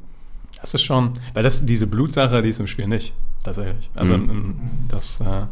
[0.61, 3.13] Das ist schon, weil das diese Blutsache, die ist im Spiel nicht,
[3.45, 3.91] tatsächlich.
[3.95, 4.31] Also Mhm.
[4.31, 4.55] ähm,
[4.89, 5.45] das, äh,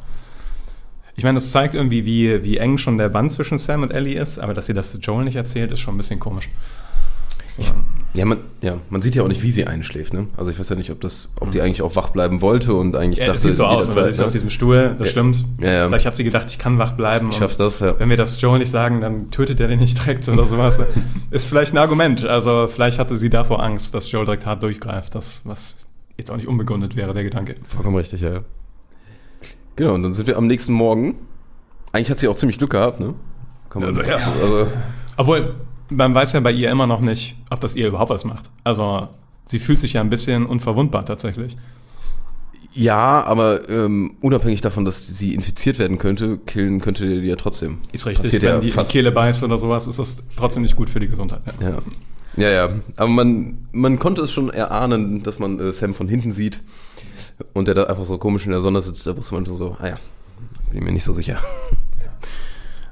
[1.17, 4.19] ich meine, das zeigt irgendwie, wie, wie eng schon der Band zwischen Sam und Ellie
[4.21, 6.49] ist, aber dass sie das Joel nicht erzählt, ist schon ein bisschen komisch.
[7.57, 7.63] So,
[8.15, 10.29] Ja, man, ja, man sieht ja auch nicht, wie sie einschläft, ne?
[10.37, 12.95] Also ich weiß ja nicht, ob das, ob die eigentlich auch wach bleiben wollte und
[12.95, 14.27] eigentlich ja, dachte, sieht so aus, jederzeit, aber sie ist ne?
[14.27, 15.11] auf diesem Stuhl, das Ja.
[15.11, 15.45] stimmt.
[15.59, 15.89] Ja, ja.
[15.89, 17.31] Vielleicht hat sie gedacht, ich kann wach bleiben.
[17.31, 17.99] ich schaff das, ja.
[17.99, 20.81] Wenn wir das Joel nicht sagen, dann tötet er den nicht direkt oder sowas.
[21.33, 22.25] ist vielleicht ein Argument.
[22.25, 26.37] Also vielleicht hatte sie davor Angst, dass Joel direkt hart durchgreift, das, was jetzt auch
[26.37, 27.57] nicht unbegründet wäre, der Gedanke.
[27.67, 28.35] Vollkommen richtig, ja.
[28.35, 28.41] ja.
[29.75, 31.17] Genau, und dann sind wir am nächsten Morgen.
[31.91, 33.15] Eigentlich hat sie auch ziemlich Glück gehabt, ne?
[33.71, 34.19] Kann man, ja.
[34.41, 34.69] Also,
[35.17, 35.57] Obwohl,
[35.95, 38.51] man weiß ja bei ihr immer noch nicht, ob das ihr überhaupt was macht.
[38.65, 39.09] Also,
[39.45, 41.57] sie fühlt sich ja ein bisschen unverwundbar tatsächlich.
[42.75, 47.79] ja, aber ähm, unabhängig davon, dass sie infiziert werden könnte, killen könnte die ja trotzdem.
[47.93, 48.25] Ist richtig.
[48.25, 48.91] Passiert Wenn ja die fast.
[48.93, 51.41] Kehle beißt oder sowas, ist das trotzdem nicht gut für die Gesundheit.
[51.61, 51.71] Ja.
[51.71, 51.79] Ja.
[52.37, 52.69] Ja, ja.
[52.97, 56.63] Aber man, man konnte es schon erahnen, dass man äh, Sam von hinten sieht
[57.53, 59.07] und der da einfach so komisch in der Sonne sitzt.
[59.07, 59.99] Da wusste man schon so, ah ja,
[60.69, 61.39] bin ich mir nicht so sicher.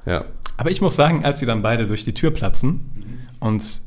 [0.05, 0.24] Ja.
[0.57, 2.80] Aber ich muss sagen, als sie dann beide durch die Tür platzen
[3.40, 3.82] und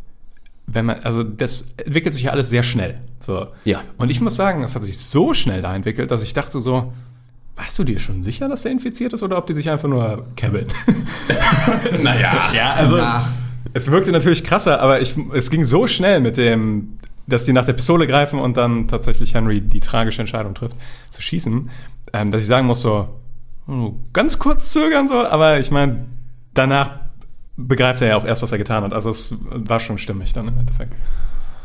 [0.67, 2.99] wenn man, also das entwickelt sich ja alles sehr schnell.
[3.19, 3.47] So.
[3.65, 3.83] Ja.
[3.97, 6.91] Und ich muss sagen, es hat sich so schnell da entwickelt, dass ich dachte so,
[7.55, 10.27] warst du dir schon sicher, dass er infiziert ist oder ob die sich einfach nur
[10.35, 10.67] kebbeln?
[12.03, 12.49] naja.
[12.53, 13.29] Ja, also Na.
[13.73, 16.97] es wirkte natürlich krasser, aber ich, es ging so schnell mit dem,
[17.27, 20.77] dass die nach der Pistole greifen und dann tatsächlich Henry die tragische Entscheidung trifft,
[21.09, 21.69] zu schießen,
[22.13, 23.07] ähm, dass ich sagen muss so,
[23.67, 26.05] oh, ganz kurz zögern so, aber ich meine,
[26.55, 26.99] danach
[27.57, 28.93] begreift er ja auch erst, was er getan hat.
[28.93, 30.93] Also es war schon stimmig dann im Endeffekt.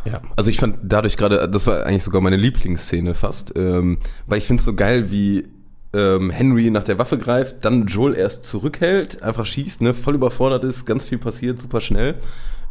[0.05, 4.39] Ja, also ich fand dadurch gerade, das war eigentlich sogar meine Lieblingsszene fast, ähm, weil
[4.39, 5.47] ich finde es so geil, wie
[5.93, 10.65] ähm, Henry nach der Waffe greift, dann Joel erst zurückhält, einfach schießt, ne, voll überfordert
[10.65, 12.15] ist, ganz viel passiert, super schnell,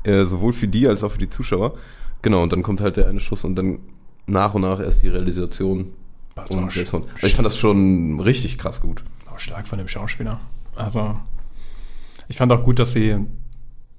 [0.04, 1.74] äh, sowohl für die als auch für die Zuschauer.
[2.22, 3.80] Genau, und dann kommt halt der eine Schuss und dann
[4.26, 5.94] nach und nach erst die Realisation.
[6.50, 6.80] Und.
[6.80, 9.04] Also ich fand das schon richtig krass gut.
[9.30, 10.40] Auch stark von dem Schauspieler.
[10.76, 11.20] Also
[12.30, 13.18] ich fand auch gut, dass sie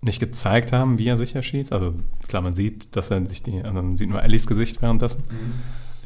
[0.01, 1.73] nicht gezeigt haben, wie er sich erschießt.
[1.73, 1.95] Also
[2.27, 5.25] klar, man sieht, dass er sich die, man sieht nur Ellies Gesicht währenddessen.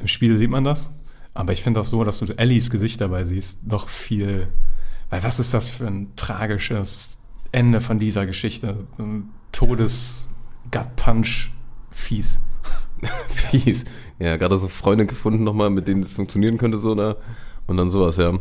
[0.01, 0.93] Im Spiel sieht man das.
[1.35, 4.49] Aber ich finde das so, dass du Ellies Gesicht dabei siehst, noch viel.
[5.11, 7.21] Weil was ist das für ein tragisches
[7.53, 8.87] Ende von dieser Geschichte?
[8.97, 11.51] So ein Todes-Gut-Punch
[11.91, 12.41] fies.
[13.29, 13.85] Fies.
[14.19, 17.17] Ja, gerade so Freunde gefunden nochmal, mit denen es funktionieren könnte, so, da.
[17.67, 18.39] Und dann sowas, ja.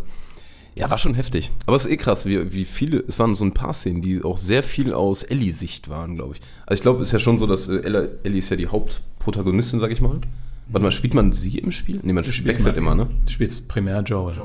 [0.76, 1.52] Ja, war schon heftig.
[1.66, 4.24] Aber es ist eh krass, wie, wie viele, es waren so ein paar Szenen, die
[4.24, 6.42] auch sehr viel aus Ellie-Sicht waren, glaube ich.
[6.66, 8.68] Also ich glaube, es ist ja schon so, dass äh, Ella, Ellie ist ja die
[8.68, 10.22] Hauptprotagonistin, sag ich mal.
[10.68, 12.00] Warte mal, spielt man sie im Spiel?
[12.04, 13.08] Nee, man wechselt immer, ne?
[13.26, 14.36] Du spielst primär Joel.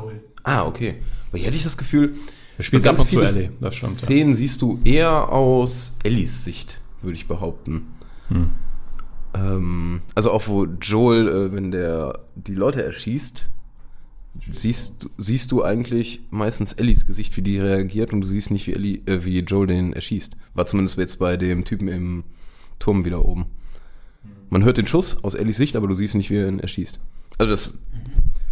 [0.43, 0.97] Ah, okay.
[1.31, 2.15] Weil hier hätte ich das Gefühl,
[2.59, 3.93] Du spielst zu viele Ellie, das stimmt.
[3.93, 3.99] Ja.
[3.99, 7.87] Szenen siehst du eher aus Ellies Sicht, würde ich behaupten.
[8.29, 8.51] Hm.
[9.35, 13.49] Ähm, also auch wo Joel, äh, wenn der die Leute erschießt,
[14.51, 18.67] siehst, du- siehst du eigentlich meistens Ellies Gesicht, wie die reagiert und du siehst nicht,
[18.67, 20.37] wie, Ellie, äh, wie Joel den erschießt.
[20.55, 22.25] War zumindest jetzt bei dem Typen im
[22.79, 23.47] Turm wieder oben.
[24.51, 26.99] Man hört den Schuss aus Ellies Sicht, aber du siehst nicht, wie er ihn erschießt.
[27.39, 27.75] Also das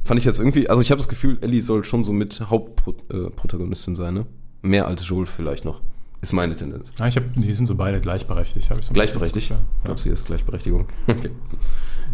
[0.05, 3.97] fand ich jetzt irgendwie, also ich habe das Gefühl, Ellie soll schon so mit Hauptprotagonistin
[3.97, 4.27] sein, ne?
[4.62, 5.81] Mehr als Joel vielleicht noch.
[6.22, 6.93] Ist meine Tendenz.
[6.99, 9.51] Ja, ich hab, die sind so beide gleichberechtigt, habe ich so Gleichberechtigt?
[9.51, 10.87] Ich glaube, sie ist Gleichberechtigung.
[11.07, 11.31] Okay.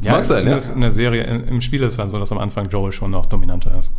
[0.00, 0.56] Ja, Mag sein, ja.
[0.56, 3.10] In der Serie, in, im Spiel ist es halt so, dass am Anfang Joel schon
[3.10, 3.92] noch dominanter ist.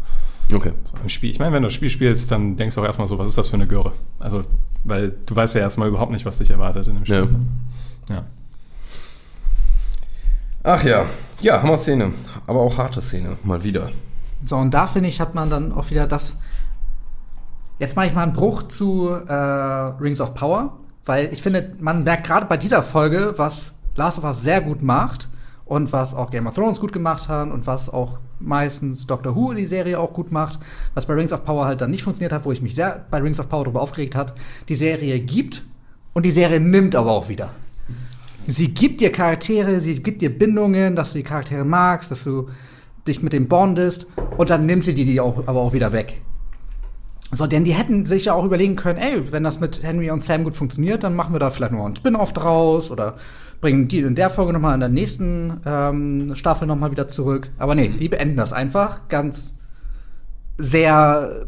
[0.52, 0.74] Okay.
[0.84, 3.08] So, Im Spiel, ich meine, wenn du das Spiel spielst, dann denkst du auch erstmal
[3.08, 3.94] so, was ist das für eine Göre?
[4.20, 4.44] Also,
[4.84, 7.30] weil du weißt ja erstmal überhaupt nicht, was dich erwartet in dem Spiel.
[8.10, 8.26] Ja.
[10.64, 11.06] Ach ja.
[11.42, 12.14] Ja, Hammer-Szene.
[12.48, 13.38] Aber auch harte Szene.
[13.44, 13.90] Mal wieder.
[14.44, 16.38] So, und da finde ich, hat man dann auch wieder das.
[17.80, 22.04] Jetzt mache ich mal einen Bruch zu äh, Rings of Power, weil ich finde, man
[22.04, 25.30] merkt gerade bei dieser Folge, was Last of Us sehr gut macht
[25.66, 29.54] und was auch Game of Thrones gut gemacht hat und was auch meistens Doctor Who
[29.54, 30.60] die Serie auch gut macht,
[30.94, 33.20] was bei Rings of Power halt dann nicht funktioniert hat, wo ich mich sehr bei
[33.20, 34.34] Rings of Power darüber aufgeregt hat.
[34.68, 35.64] Die Serie gibt
[36.14, 37.50] und die Serie nimmt aber auch wieder.
[38.46, 42.50] Sie gibt dir Charaktere, sie gibt dir Bindungen, dass du die Charaktere magst, dass du
[43.08, 44.06] dich mit dem bondest
[44.38, 46.22] und dann nimmt sie die, die auch, aber auch wieder weg.
[47.36, 50.22] So, denn die hätten sich ja auch überlegen können, ey, wenn das mit Henry und
[50.22, 53.18] Sam gut funktioniert, dann machen wir da vielleicht noch einen Spin-off draus oder
[53.62, 57.08] bringen die in der Folge noch mal in der nächsten ähm, Staffel noch mal wieder
[57.08, 57.50] zurück.
[57.58, 59.54] Aber nee, die beenden das einfach ganz
[60.58, 61.48] sehr,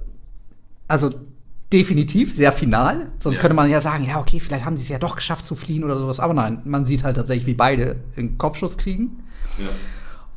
[0.88, 1.11] also
[1.71, 3.11] definitiv sehr final.
[3.17, 5.55] Sonst könnte man ja sagen, ja, okay, vielleicht haben sie es ja doch geschafft zu
[5.55, 6.19] fliehen oder sowas.
[6.19, 9.23] Aber nein, man sieht halt tatsächlich, wie beide einen Kopfschuss kriegen.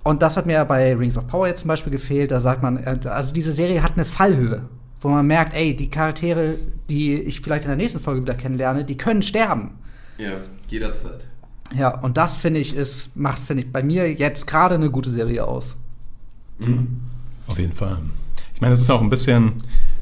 [0.02, 2.30] Und das hat mir bei Rings of Power jetzt zum Beispiel gefehlt.
[2.30, 4.62] Da sagt man, äh, also diese Serie hat eine Fallhöhe,
[5.00, 6.56] wo man merkt, ey, die Charaktere,
[6.90, 9.78] die ich vielleicht in der nächsten Folge wieder kennenlerne, die können sterben.
[10.18, 10.38] Ja,
[10.68, 11.26] jederzeit.
[11.76, 15.10] Ja, und das finde ich, ist, macht, finde ich, bei mir jetzt gerade eine gute
[15.10, 15.76] Serie aus.
[17.46, 17.98] Auf jeden Fall.
[18.54, 19.52] Ich meine, es ist auch ein bisschen.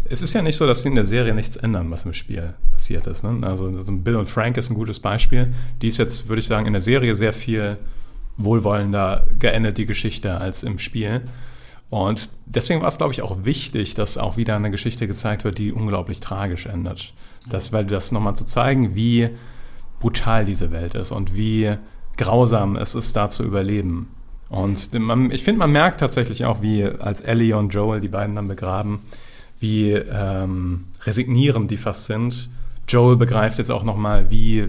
[0.08, 2.54] Es ist ja nicht so, dass sie in der Serie nichts ändern, was im Spiel
[2.70, 3.24] passiert ist.
[3.24, 3.44] Ne?
[3.46, 5.52] Also, also Bill und Frank ist ein gutes Beispiel.
[5.82, 7.76] Die ist jetzt, würde ich sagen, in der Serie sehr viel
[8.36, 11.22] wohlwollender geendet, die Geschichte, als im Spiel.
[11.88, 15.58] Und deswegen war es, glaube ich, auch wichtig, dass auch wieder eine Geschichte gezeigt wird,
[15.58, 17.14] die unglaublich tragisch endet.
[17.48, 19.30] Das, weil das nochmal zu zeigen, wie
[20.00, 21.76] brutal diese Welt ist und wie
[22.16, 24.08] grausam es ist, da zu überleben.
[24.48, 28.36] Und man, ich finde, man merkt tatsächlich auch, wie als Ellie und Joel die beiden
[28.36, 29.00] dann begraben,
[29.58, 32.50] wie ähm, resignierend die fast sind.
[32.88, 34.68] Joel begreift jetzt auch nochmal, wie,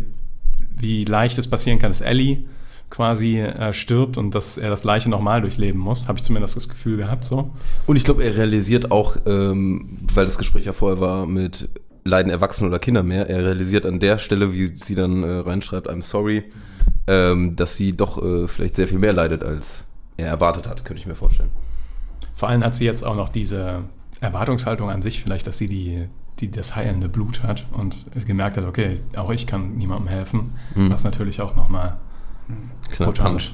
[0.75, 2.45] wie leicht es passieren kann, dass Ellie
[2.89, 6.07] quasi äh, stirbt und dass er das Gleiche nochmal durchleben muss.
[6.07, 7.51] Habe ich zumindest das Gefühl gehabt so.
[7.85, 11.69] Und ich glaube, er realisiert auch, ähm, weil das Gespräch ja vorher war mit
[12.07, 15.89] leiden Erwachsene oder Kinder mehr, er realisiert an der Stelle, wie sie dann äh, reinschreibt,
[15.89, 16.45] I'm sorry,
[17.05, 19.83] ähm, dass sie doch äh, vielleicht sehr viel mehr leidet, als
[20.15, 21.49] er erwartet hat, könnte ich mir vorstellen.
[22.33, 23.83] Vor allem hat sie jetzt auch noch diese
[24.21, 26.07] Erwartungshaltung an sich, vielleicht, dass sie die,
[26.39, 31.03] die das heilende Blut hat und gemerkt hat, okay, auch ich kann niemandem helfen, was
[31.03, 31.97] natürlich auch nochmal
[32.91, 33.53] Klar, Punch.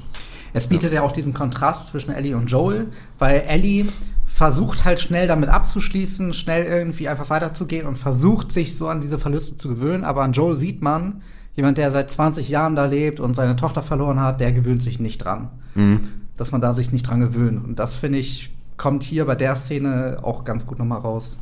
[0.54, 1.02] Es bietet ja.
[1.02, 2.88] auch diesen Kontrast zwischen Ellie und Joel,
[3.18, 3.88] weil Ellie
[4.26, 9.18] versucht halt schnell damit abzuschließen, schnell irgendwie einfach weiterzugehen und versucht sich so an diese
[9.18, 10.04] Verluste zu gewöhnen.
[10.04, 11.22] Aber an Joel sieht man,
[11.56, 15.00] jemand, der seit 20 Jahren da lebt und seine Tochter verloren hat, der gewöhnt sich
[15.00, 15.50] nicht dran.
[16.38, 17.64] Dass man da sich nicht dran gewöhnt.
[17.64, 21.38] Und das finde ich, kommt hier bei der Szene auch ganz gut nochmal raus.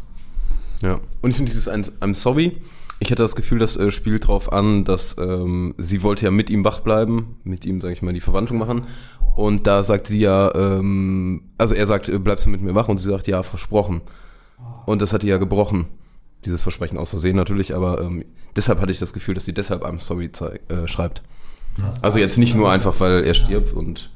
[0.81, 2.57] Ja, und ich finde dieses I'm sorry,
[3.01, 6.51] ich hatte das Gefühl, das äh, spielt drauf an, dass ähm, sie wollte ja mit
[6.51, 8.83] ihm wach bleiben, mit ihm, sage ich mal, die Verwandlung machen.
[9.35, 12.89] Und da sagt sie ja, ähm, also er sagt, äh, bleibst du mit mir wach?
[12.89, 14.01] Und sie sagt, ja, versprochen.
[14.85, 15.87] Und das hat die ja gebrochen.
[16.45, 18.23] Dieses Versprechen aus Versehen natürlich, aber ähm,
[18.55, 20.29] deshalb hatte ich das Gefühl, dass sie deshalb I'm sorry
[20.69, 21.23] äh, schreibt.
[22.03, 24.11] Also jetzt nicht nur einfach, weil er stirbt und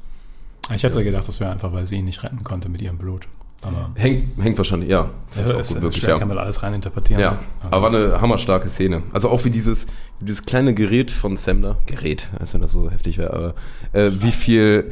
[0.72, 3.26] Ich hätte gedacht, das wäre einfach, weil sie ihn nicht retten konnte mit ihrem Blut.
[3.62, 5.10] Aber hängt, hängt wahrscheinlich, ja.
[5.34, 6.18] ja, ist, gut möglich, schwer ja.
[6.18, 7.20] kann man alles reininterpretieren.
[7.20, 7.38] Ja,
[7.70, 9.02] aber war eine hammerstarke Szene.
[9.12, 9.86] Also auch wie dieses,
[10.20, 13.54] dieses kleine Gerät von Sam da, Gerät, als wenn das so heftig wäre, aber
[13.92, 14.90] äh, wie viel,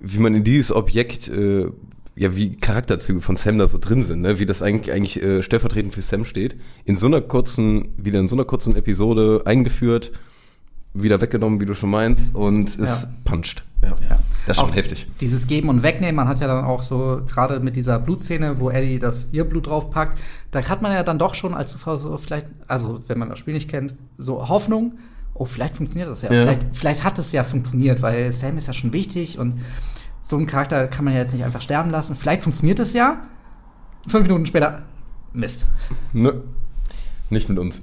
[0.00, 1.66] wie man in dieses Objekt, äh,
[2.16, 4.38] ja, wie Charakterzüge von Sam da so drin sind, ne?
[4.38, 8.28] wie das eigentlich, eigentlich äh, stellvertretend für Sam steht, in so einer kurzen, wieder in
[8.28, 10.12] so einer kurzen Episode eingeführt,
[10.94, 13.08] wieder weggenommen, wie du schon meinst, und es Ja.
[13.24, 13.64] puncht.
[13.82, 13.88] Ja.
[13.88, 14.18] Ja.
[14.46, 15.06] Das ist schon Auch heftig.
[15.20, 18.70] Dieses Geben und Wegnehmen, man hat ja dann auch so, gerade mit dieser Blutszene, wo
[18.70, 20.18] Ellie das ihr Blut draufpackt,
[20.50, 23.38] da hat man ja dann doch schon als Zuschauer so vielleicht, also wenn man das
[23.38, 24.98] Spiel nicht kennt, so Hoffnung,
[25.34, 26.32] oh, vielleicht funktioniert das ja.
[26.32, 26.42] Ja.
[26.42, 29.60] Vielleicht, vielleicht hat es ja funktioniert, weil Sam ist ja schon wichtig und
[30.22, 32.14] so einen Charakter kann man ja jetzt nicht einfach sterben lassen.
[32.14, 33.20] Vielleicht funktioniert es ja.
[34.06, 34.82] Fünf Minuten später,
[35.32, 35.66] Mist.
[36.12, 36.34] Ne,
[37.30, 37.82] nicht mit uns.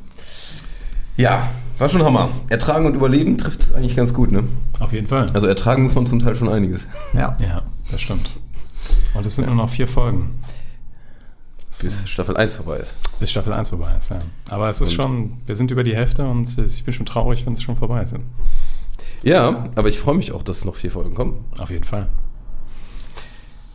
[1.15, 1.49] Ja,
[1.79, 2.29] war schon Hammer.
[2.49, 4.43] Ertragen und Überleben trifft es eigentlich ganz gut, ne?
[4.79, 5.29] Auf jeden Fall.
[5.33, 6.85] Also ertragen muss man zum Teil schon einiges.
[7.13, 7.35] Ja.
[7.39, 7.61] ja,
[7.91, 8.29] das stimmt.
[9.13, 10.39] Und es sind nur noch vier Folgen,
[11.81, 12.95] Bis Staffel 1 vorbei ist.
[13.19, 14.09] bis Staffel 1 vorbei ist.
[14.09, 14.19] Ja.
[14.49, 17.45] Aber es ist Und- schon, wir sind über die Hälfte und ich bin schon traurig,
[17.45, 18.13] wenn es schon vorbei ist.
[19.23, 21.45] Ja, aber ich freue mich auch, dass noch vier Folgen kommen.
[21.59, 22.07] Auf jeden Fall.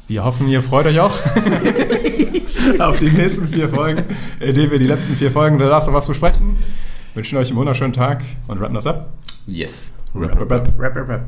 [0.08, 1.12] Wir hoffen, ihr freut euch auch
[2.80, 4.04] auf die nächsten vier Folgen,
[4.40, 6.56] in denen wir die letzten vier Folgen The Last of Us besprechen.
[7.14, 9.12] Wünschen euch einen wunderschönen Tag und rappen das ab.
[9.46, 9.90] Yes.
[10.14, 10.68] Rap, rap, rap.
[10.78, 11.24] Rap, rap, rap.